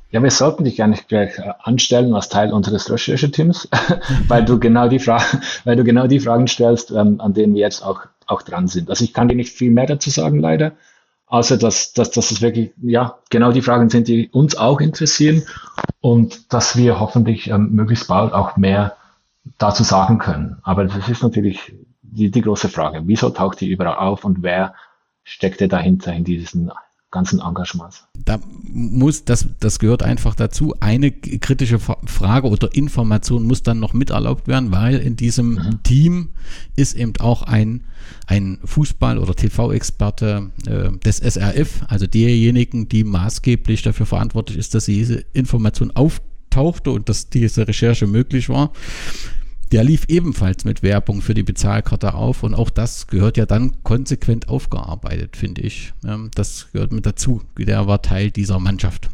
[0.09, 3.67] Ja, wir sollten dich gar nicht gleich äh, anstellen als Teil unseres Rechercheteams,
[4.27, 7.61] weil du genau die Fragen, weil du genau die Fragen stellst, ähm, an denen wir
[7.61, 8.89] jetzt auch, auch dran sind.
[8.89, 10.73] Also ich kann dir nicht viel mehr dazu sagen, leider,
[11.27, 15.43] außer dass, dass, dass es wirklich, ja, genau die Fragen sind, die uns auch interessieren.
[15.99, 18.95] und dass wir hoffentlich ähm, möglichst bald auch mehr
[19.57, 20.57] dazu sagen können.
[20.63, 23.01] Aber das ist natürlich die, die große Frage.
[23.05, 24.73] Wieso taucht die überall auf und wer
[25.23, 26.71] steckt dahinter in diesen
[27.11, 28.05] ganzen Engagements.
[28.25, 30.75] Da muss, das, das gehört einfach dazu.
[30.79, 35.83] Eine kritische Frage oder Information muss dann noch mit erlaubt werden, weil in diesem mhm.
[35.83, 36.29] Team
[36.75, 37.85] ist eben auch ein,
[38.25, 44.85] ein Fußball- oder TV-Experte äh, des SRF, also derjenigen, die maßgeblich dafür verantwortlich ist, dass
[44.85, 48.73] diese Information auftauchte und dass diese Recherche möglich war.
[49.71, 53.83] Der lief ebenfalls mit Werbung für die Bezahlkarte auf und auch das gehört ja dann
[53.83, 55.93] konsequent aufgearbeitet, finde ich.
[56.35, 57.41] Das gehört mit dazu.
[57.57, 59.09] Der war Teil dieser Mannschaft.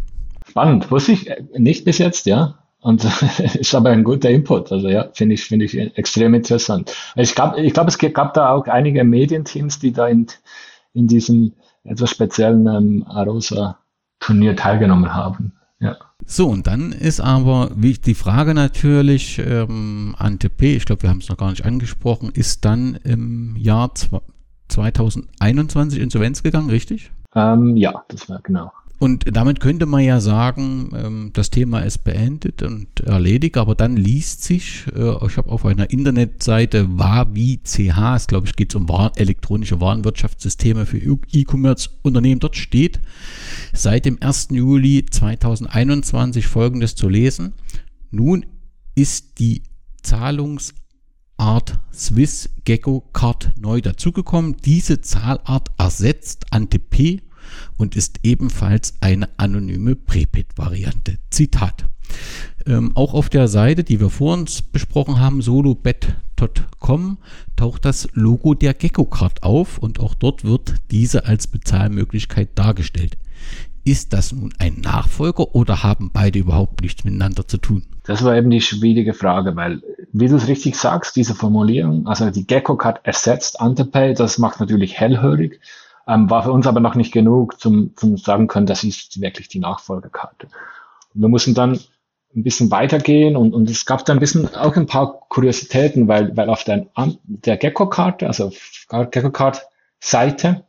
[0.48, 2.60] Spannend, wusste ich nicht bis jetzt, ja.
[2.82, 3.04] Und
[3.56, 4.72] ist aber ein guter Input.
[4.72, 6.94] Also ja, finde ich, finde ich extrem interessant.
[7.16, 10.28] Ich glaube, ich glaube, es gab da auch einige Medienteams, die da in,
[10.94, 11.54] in diesem
[11.86, 15.54] etwas speziellen ähm, Arosa-Turnier teilgenommen haben.
[15.84, 15.98] Ja.
[16.26, 21.18] So, und dann ist aber die Frage natürlich ähm, an TP, ich glaube, wir haben
[21.18, 23.92] es noch gar nicht angesprochen, ist dann im Jahr
[24.70, 27.12] 2021 Insolvenz gegangen, richtig?
[27.36, 28.72] Ähm, ja, das war genau.
[29.04, 33.98] Und damit könnte man ja sagen, ähm, das Thema ist beendet und erledigt, aber dann
[33.98, 38.88] liest sich, äh, ich habe auf einer Internetseite wavi.ch, es glaube ich, geht es um
[39.18, 43.02] elektronische Warenwirtschaftssysteme für E-Commerce-Unternehmen, dort steht
[43.74, 44.48] seit dem 1.
[44.52, 47.56] Juli 2021 folgendes zu lesen.
[48.10, 48.46] Nun
[48.96, 49.64] ist die
[50.02, 54.56] Zahlungsart Swiss Gecko Card neu dazugekommen.
[54.64, 57.30] Diese Zahlart ersetzt Antep
[57.78, 61.18] und ist ebenfalls eine anonyme Prepid-Variante.
[61.30, 61.86] Zitat.
[62.66, 67.18] Ähm, auch auf der Seite, die wir vor uns besprochen haben, solobet.com,
[67.56, 73.18] taucht das Logo der Gecko-Card auf und auch dort wird diese als Bezahlmöglichkeit dargestellt.
[73.86, 77.84] Ist das nun ein Nachfolger oder haben beide überhaupt nichts miteinander zu tun?
[78.06, 79.82] Das war eben die schwierige Frage, weil,
[80.14, 85.00] wie du es richtig sagst, diese Formulierung, also die Gecko-Card ersetzt Antepay, das macht natürlich
[85.00, 85.60] hellhörig
[86.08, 89.48] ähm, war für uns aber noch nicht genug, zum, zum sagen können, das ist wirklich
[89.48, 90.48] die Nachfolgerkarte.
[91.14, 91.80] Und wir mussten dann
[92.36, 96.36] ein bisschen weitergehen und, und es gab da ein bisschen auch ein paar Kuriositäten, weil,
[96.36, 96.88] weil auf der,
[97.26, 98.52] der Gecko-Karte, also
[98.90, 100.64] Gecko-Card-Seite,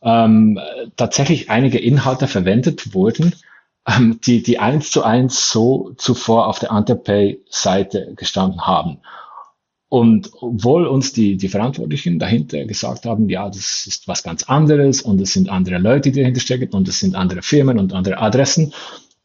[0.00, 0.60] ähm,
[0.96, 3.34] tatsächlich einige Inhalte verwendet wurden,
[3.86, 8.98] ähm, die, die eins zu eins so zuvor auf der Antepay-Seite gestanden haben.
[9.88, 15.00] Und obwohl uns die, die Verantwortlichen dahinter gesagt haben, ja, das ist was ganz anderes
[15.00, 18.18] und es sind andere Leute, die dahinter stecken und es sind andere Firmen und andere
[18.18, 18.74] Adressen,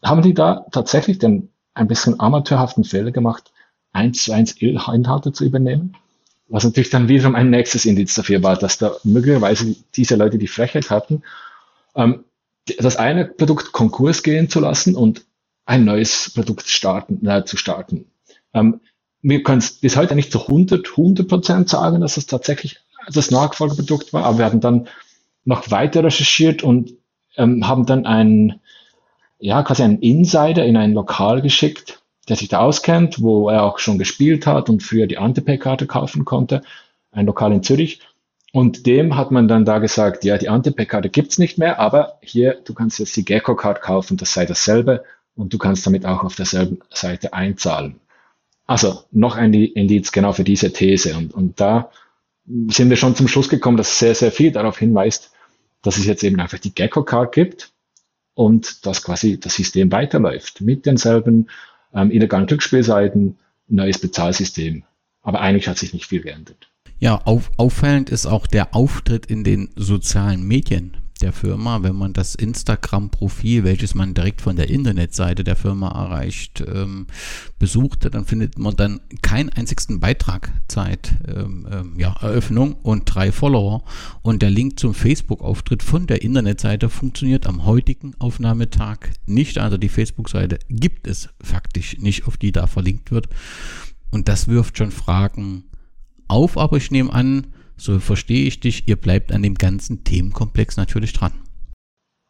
[0.02, 3.52] haben die da tatsächlich den ein bisschen amateurhaften Fehler gemacht,
[3.91, 5.97] eins zu eins Inhalte zu übernehmen.
[6.47, 10.47] Was natürlich dann wiederum ein nächstes Indiz dafür war, dass da möglicherweise diese Leute die
[10.47, 11.23] Frechheit hatten,
[11.95, 12.23] ähm,
[12.78, 15.26] das eine Produkt Konkurs gehen zu lassen und
[15.65, 18.06] ein neues Produkt starten, äh, zu starten.
[18.54, 18.82] Ähm,
[19.23, 22.79] wir können es bis heute nicht zu 100, 100 Prozent sagen, dass es tatsächlich
[23.12, 24.88] das Nachfolgeprodukt war, aber wir haben dann
[25.45, 26.93] noch weiter recherchiert und
[27.38, 28.62] ähm, haben dann einen,
[29.39, 33.79] ja, quasi einen Insider in ein Lokal geschickt, der sich da auskennt, wo er auch
[33.79, 36.62] schon gespielt hat und früher die Antepay-Karte kaufen konnte,
[37.12, 38.01] ein Lokal in Zürich.
[38.51, 42.57] Und dem hat man dann da gesagt, ja, die Antepay-Karte gibt's nicht mehr, aber hier,
[42.63, 45.03] du kannst jetzt die Gecko-Card kaufen, das sei dasselbe
[45.36, 47.99] und du kannst damit auch auf derselben Seite einzahlen.
[48.65, 51.15] Also noch ein Indiz genau für diese These.
[51.17, 51.91] Und, und da
[52.67, 55.32] sind wir schon zum Schluss gekommen, dass sehr, sehr viel darauf hinweist,
[55.82, 57.71] dass es jetzt eben einfach die Gecko-Card gibt
[58.34, 61.49] und dass quasi das System weiterläuft mit denselben
[61.93, 64.84] ähm, illegalen Glücksspielseiten, neues Bezahlsystem.
[65.21, 66.69] Aber eigentlich hat sich nicht viel geändert.
[66.99, 72.12] Ja, auf, auffallend ist auch der Auftritt in den sozialen Medien der Firma, wenn man
[72.12, 77.07] das Instagram-Profil, welches man direkt von der Internetseite der Firma erreicht, ähm,
[77.59, 83.31] besucht, dann findet man dann keinen einzigsten Beitrag seit ähm, ähm, ja, Eröffnung und drei
[83.31, 83.83] Follower.
[84.21, 89.57] Und der Link zum Facebook-Auftritt von der Internetseite funktioniert am heutigen Aufnahmetag nicht.
[89.59, 93.29] Also die Facebook-Seite gibt es faktisch nicht, auf die da verlinkt wird.
[94.12, 95.63] Und das wirft schon Fragen
[96.27, 97.47] auf, aber ich nehme an,
[97.84, 101.34] so verstehe ich dich, ihr bleibt an dem ganzen Themenkomplex natürlich dran.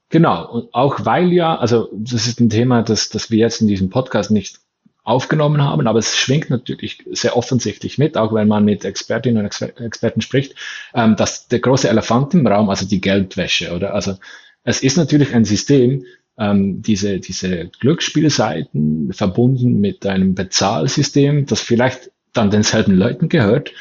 [0.09, 3.67] Genau, und auch weil ja, also das ist ein Thema, das, das wir jetzt in
[3.67, 4.59] diesem Podcast nicht
[5.03, 9.45] aufgenommen haben, aber es schwingt natürlich sehr offensichtlich mit, auch wenn man mit Expertinnen und
[9.79, 10.55] Experten spricht,
[10.93, 13.93] ähm, dass der große Elefant im Raum, also die Geldwäsche, oder?
[13.93, 14.15] Also
[14.63, 16.05] es ist natürlich ein System,
[16.37, 23.71] ähm, diese, diese Glücksspielseiten verbunden mit einem Bezahlsystem, das vielleicht dann denselben Leuten gehört,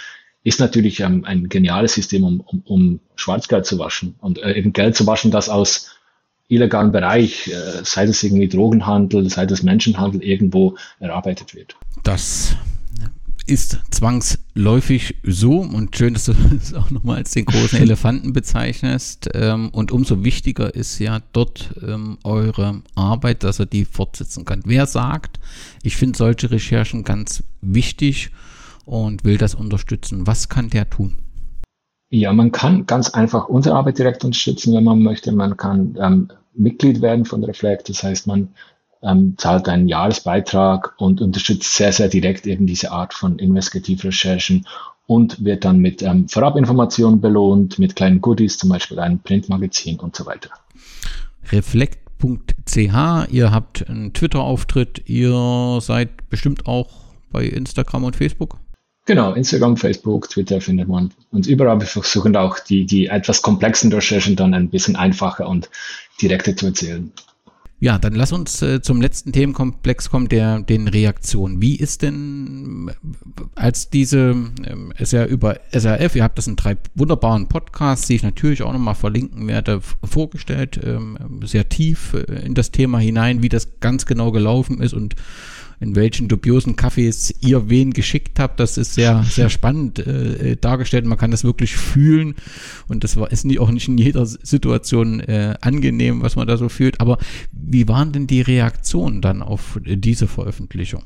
[0.44, 4.72] ist natürlich ähm, ein geniales System, um, um, um Schwarzgeld zu waschen und äh, eben
[4.72, 5.90] Geld zu waschen, das aus
[6.48, 11.76] illegalen Bereich, äh, sei das irgendwie Drogenhandel, sei das Menschenhandel, irgendwo erarbeitet wird.
[12.02, 12.56] Das
[13.46, 19.30] ist zwangsläufig so und schön, dass du es auch nochmal als den großen Elefanten bezeichnest.
[19.34, 24.62] Ähm, und umso wichtiger ist ja dort ähm, eure Arbeit, dass er die fortsetzen kann.
[24.64, 25.40] Wer sagt,
[25.82, 28.30] ich finde solche Recherchen ganz wichtig
[28.84, 31.18] und will das unterstützen, was kann der tun?
[32.10, 35.32] Ja, man kann ganz einfach unsere Arbeit direkt unterstützen, wenn man möchte.
[35.32, 38.48] Man kann ähm, Mitglied werden von Reflect, das heißt, man
[39.02, 44.66] ähm, zahlt einen Jahresbeitrag und unterstützt sehr, sehr direkt eben diese Art von Investigativrecherchen
[45.06, 50.14] und wird dann mit ähm, Vorabinformationen belohnt, mit kleinen Goodies, zum Beispiel einem Printmagazin und
[50.14, 50.50] so weiter.
[51.50, 56.90] Reflekt.ch, ihr habt einen Twitter-Auftritt, ihr seid bestimmt auch
[57.30, 58.58] bei Instagram und Facebook?
[59.04, 61.80] Genau, Instagram, Facebook, Twitter findet man uns überall.
[61.80, 65.68] Wir versuchen auch die, die etwas komplexen Recherchen dann ein bisschen einfacher und
[66.20, 67.12] direkter zu erzählen.
[67.82, 71.60] Ja, dann lass uns äh, zum letzten Themenkomplex kommen, der den Reaktionen.
[71.60, 72.92] Wie ist denn,
[73.56, 78.22] als diese, ähm, ja über SRF, ihr habt das in drei wunderbaren Podcasts, die ich
[78.22, 83.48] natürlich auch nochmal verlinken werde, vorgestellt, ähm, sehr tief äh, in das Thema hinein, wie
[83.48, 85.16] das ganz genau gelaufen ist und
[85.82, 88.60] in welchen dubiosen Kaffees ihr wen geschickt habt.
[88.60, 91.04] Das ist sehr, sehr spannend äh, dargestellt.
[91.04, 92.36] Man kann das wirklich fühlen
[92.88, 96.56] und das war, ist nie, auch nicht in jeder Situation äh, angenehm, was man da
[96.56, 97.00] so fühlt.
[97.00, 97.18] Aber
[97.50, 101.02] wie waren denn die Reaktionen dann auf diese Veröffentlichung?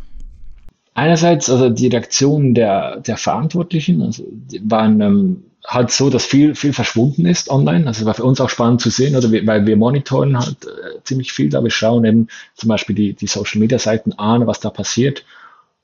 [0.93, 4.25] Einerseits, also die Reaktionen der, der Verantwortlichen also
[4.63, 7.87] waren ähm, halt so, dass viel, viel verschwunden ist online.
[7.87, 11.03] Also war für uns auch spannend zu sehen, oder wir, weil wir monitoren halt äh,
[11.05, 11.63] ziemlich viel da.
[11.63, 15.25] Wir schauen eben zum Beispiel die, die Social Media Seiten an, was da passiert.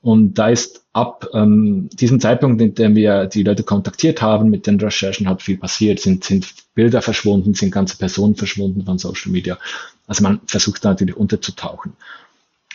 [0.01, 4.67] Und da ist ab ähm, diesem Zeitpunkt, in dem wir die Leute kontaktiert haben, mit
[4.67, 9.31] den Recherchen halt viel passiert, sind, sind Bilder verschwunden, sind ganze Personen verschwunden von Social
[9.31, 9.57] Media.
[10.07, 11.93] Also man versucht da natürlich unterzutauchen.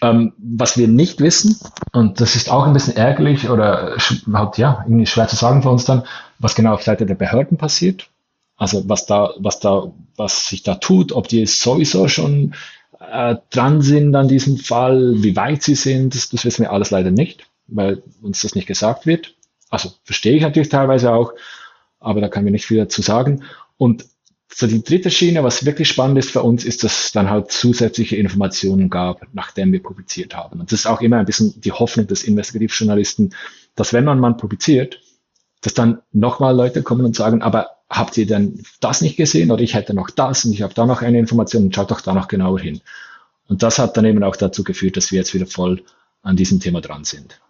[0.01, 1.59] Ähm, was wir nicht wissen,
[1.93, 3.97] und das ist auch ein bisschen ärgerlich oder
[4.33, 6.05] halt, ja, irgendwie schwer zu sagen für uns dann,
[6.39, 8.11] was genau auf Seite der Behörden passiert.
[8.57, 12.55] Also was da, was da, was sich da tut, ob die sowieso schon
[13.01, 16.91] äh, dran sind an diesem Fall, wie weit sie sind, das, das wissen wir alles
[16.91, 19.35] leider nicht, weil uns das nicht gesagt wird.
[19.71, 21.35] Also verstehe ich natürlich teilweise auch,
[22.01, 23.45] aber da kann wir nicht viel dazu sagen.
[23.77, 24.07] Und
[24.53, 27.53] so die dritte Schiene, was wirklich spannend ist für uns, ist, dass es dann halt
[27.53, 30.61] zusätzliche Informationen gab, nachdem wir publiziert haben.
[30.61, 33.35] Und das ist auch immer ein bisschen die Hoffnung des Investigativjournalisten,
[33.77, 35.01] dass wenn man mal publiziert,
[35.61, 39.63] dass dann nochmal Leute kommen und sagen, aber habt ihr denn das nicht gesehen oder
[39.63, 42.13] ich hätte noch das und ich habe da noch eine Information und schaut doch da
[42.15, 42.81] noch genauer hin.
[43.49, 45.83] Und das hat dann eben auch dazu geführt, dass wir jetzt wieder voll
[46.23, 47.41] an diesem Thema dran sind.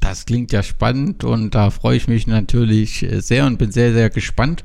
[0.00, 4.10] Das klingt ja spannend und da freue ich mich natürlich sehr und bin sehr, sehr
[4.10, 4.62] gespannt,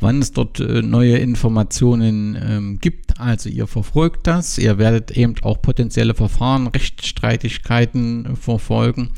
[0.00, 3.05] wann es dort äh, neue Informationen ähm, gibt.
[3.18, 9.10] Also ihr verfolgt das, ihr werdet eben auch potenzielle Verfahren, Rechtsstreitigkeiten verfolgen.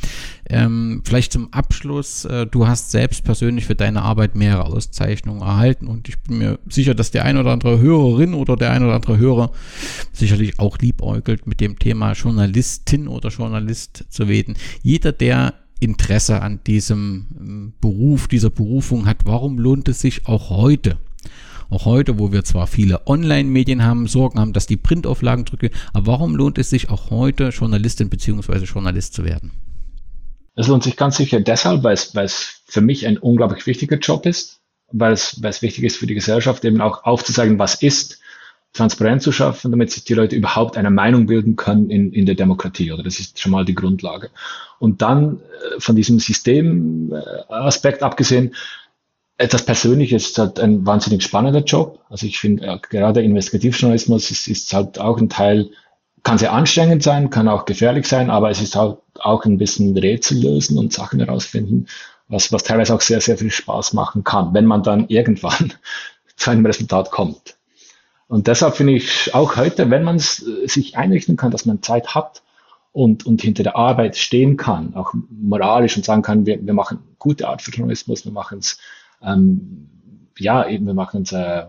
[0.48, 5.88] Ähm, vielleicht zum Abschluss, äh, du hast selbst persönlich für deine Arbeit mehrere Auszeichnungen erhalten
[5.88, 8.94] und ich bin mir sicher, dass der ein oder andere Hörerin oder der ein oder
[8.94, 9.50] andere Hörer
[10.12, 14.54] sicherlich auch liebäugelt mit dem Thema Journalistin oder Journalist zu werden.
[14.82, 20.50] Jeder, der Interesse an diesem ähm, Beruf, dieser Berufung hat, warum lohnt es sich auch
[20.50, 20.98] heute
[21.70, 26.06] auch heute, wo wir zwar viele Online-Medien haben, Sorgen haben, dass die Printauflagen drücken, aber
[26.06, 28.64] warum lohnt es sich auch heute, Journalistin bzw.
[28.64, 29.52] Journalist zu werden?
[30.54, 33.96] Es lohnt sich ganz sicher deshalb, weil es, weil es für mich ein unglaublich wichtiger
[33.96, 34.60] Job ist,
[34.90, 38.18] weil es, weil es wichtig ist für die Gesellschaft, eben auch aufzuzeigen, was ist,
[38.72, 42.34] transparent zu schaffen, damit sich die Leute überhaupt eine Meinung bilden können in, in der
[42.34, 42.92] Demokratie.
[42.92, 44.30] Oder das ist schon mal die Grundlage.
[44.78, 48.54] Und dann äh, von diesem Systemaspekt abgesehen,
[49.38, 52.00] etwas Persönliches ist halt ein wahnsinnig spannender Job.
[52.10, 55.70] Also ich finde, äh, gerade Investigativjournalismus ist, ist halt auch ein Teil
[56.24, 59.96] kann sehr anstrengend sein, kann auch gefährlich sein, aber es ist halt auch ein bisschen
[59.96, 61.86] Rätsel lösen und Sachen herausfinden,
[62.28, 65.72] was, was teilweise auch sehr, sehr viel Spaß machen kann, wenn man dann irgendwann
[66.36, 67.56] zu einem Resultat kommt.
[68.26, 71.82] Und deshalb finde ich auch heute, wenn man es äh, sich einrichten kann, dass man
[71.82, 72.42] Zeit hat
[72.92, 76.98] und, und hinter der Arbeit stehen kann, auch moralisch und sagen kann, wir, wir machen
[77.18, 78.78] gute Art für Journalismus, wir machen es,
[79.22, 79.88] ähm,
[80.38, 81.66] ja, eben, wir machen es äh,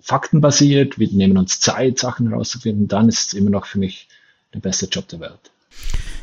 [0.00, 4.08] faktenbasiert, wir nehmen uns Zeit, Sachen herauszufinden, dann ist es immer noch für mich
[4.54, 5.50] der beste Job der Welt.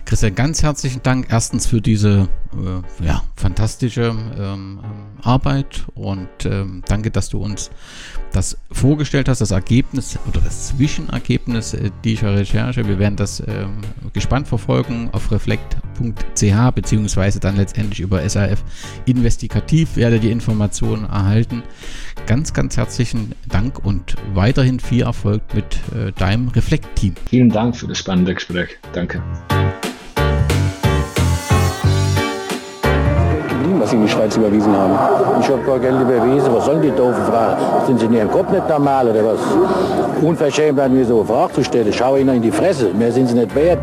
[0.08, 4.80] Christian, ganz herzlichen Dank erstens für diese äh, ja, fantastische ähm,
[5.22, 7.70] Arbeit und ähm, danke, dass du uns
[8.32, 12.88] das vorgestellt hast, das Ergebnis oder das Zwischenergebnis äh, dieser Recherche.
[12.88, 13.82] Wir werden das ähm,
[14.14, 18.64] gespannt verfolgen auf reflekt.ch beziehungsweise dann letztendlich über SRF
[19.08, 21.64] Investigativ werdet ihr Informationen erhalten.
[22.28, 27.16] Ganz, ganz herzlichen Dank und weiterhin viel Erfolg mit äh, deinem Reflekt-Team.
[27.30, 28.70] Vielen Dank für das spannende Gespräch.
[28.94, 29.22] Danke.
[33.88, 35.40] Was sie in die Schweiz überwiesen haben.
[35.40, 36.54] Ich habe gar Geld überwiesen.
[36.54, 37.86] Was sollen die doofen Fragen?
[37.86, 39.40] Sind sie in ihrem Kopf nicht normal oder was?
[40.22, 41.94] Unverschämt werden mir so eine Frage zu stellen.
[41.94, 42.92] Schau ihnen in die Fresse.
[42.94, 43.80] Mehr sind sie nicht wert.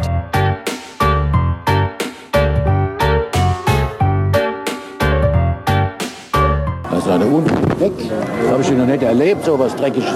[6.91, 7.93] Das ist eine Unfug weg.
[8.43, 10.11] Das habe ich noch nicht erlebt, so was Dreckiges.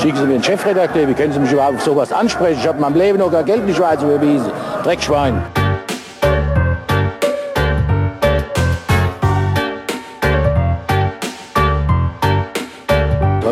[0.00, 2.60] Schicken Sie mir einen Chefredakteur, wie können Sie mich überhaupt auf sowas ansprechen?
[2.60, 4.52] Ich habe in meinem Leben noch gar Geld in die Schweiz überwiesen.
[4.84, 5.42] Dreckschwein.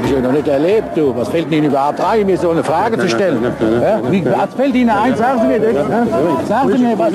[0.05, 1.15] Habe ich noch nicht erlebt, du.
[1.17, 3.39] Was fällt Ihnen überhaupt ein, mir so eine Frage zu stellen?
[3.43, 4.01] Ja?
[4.11, 5.17] Wie, was fällt Ihnen ein?
[5.17, 5.75] Sagen Sie mir das.
[5.75, 6.47] Ja?
[6.47, 7.13] Sagen Sie mir, was,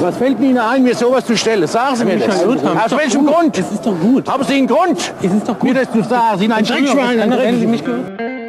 [0.00, 1.66] was fällt Ihnen ein, mir sowas zu stellen?
[1.66, 2.44] Sagen Sie mir das.
[2.44, 3.58] Aus welchem Grund?
[3.58, 4.28] Es ist doch gut.
[4.28, 5.68] Haben Sie einen Grund, Es ist doch gut.
[5.68, 6.38] mir das zu sagen?
[6.38, 7.20] Sie sind ein Dreckschwein.
[7.20, 8.45] ein Wenn Sie mich gehört?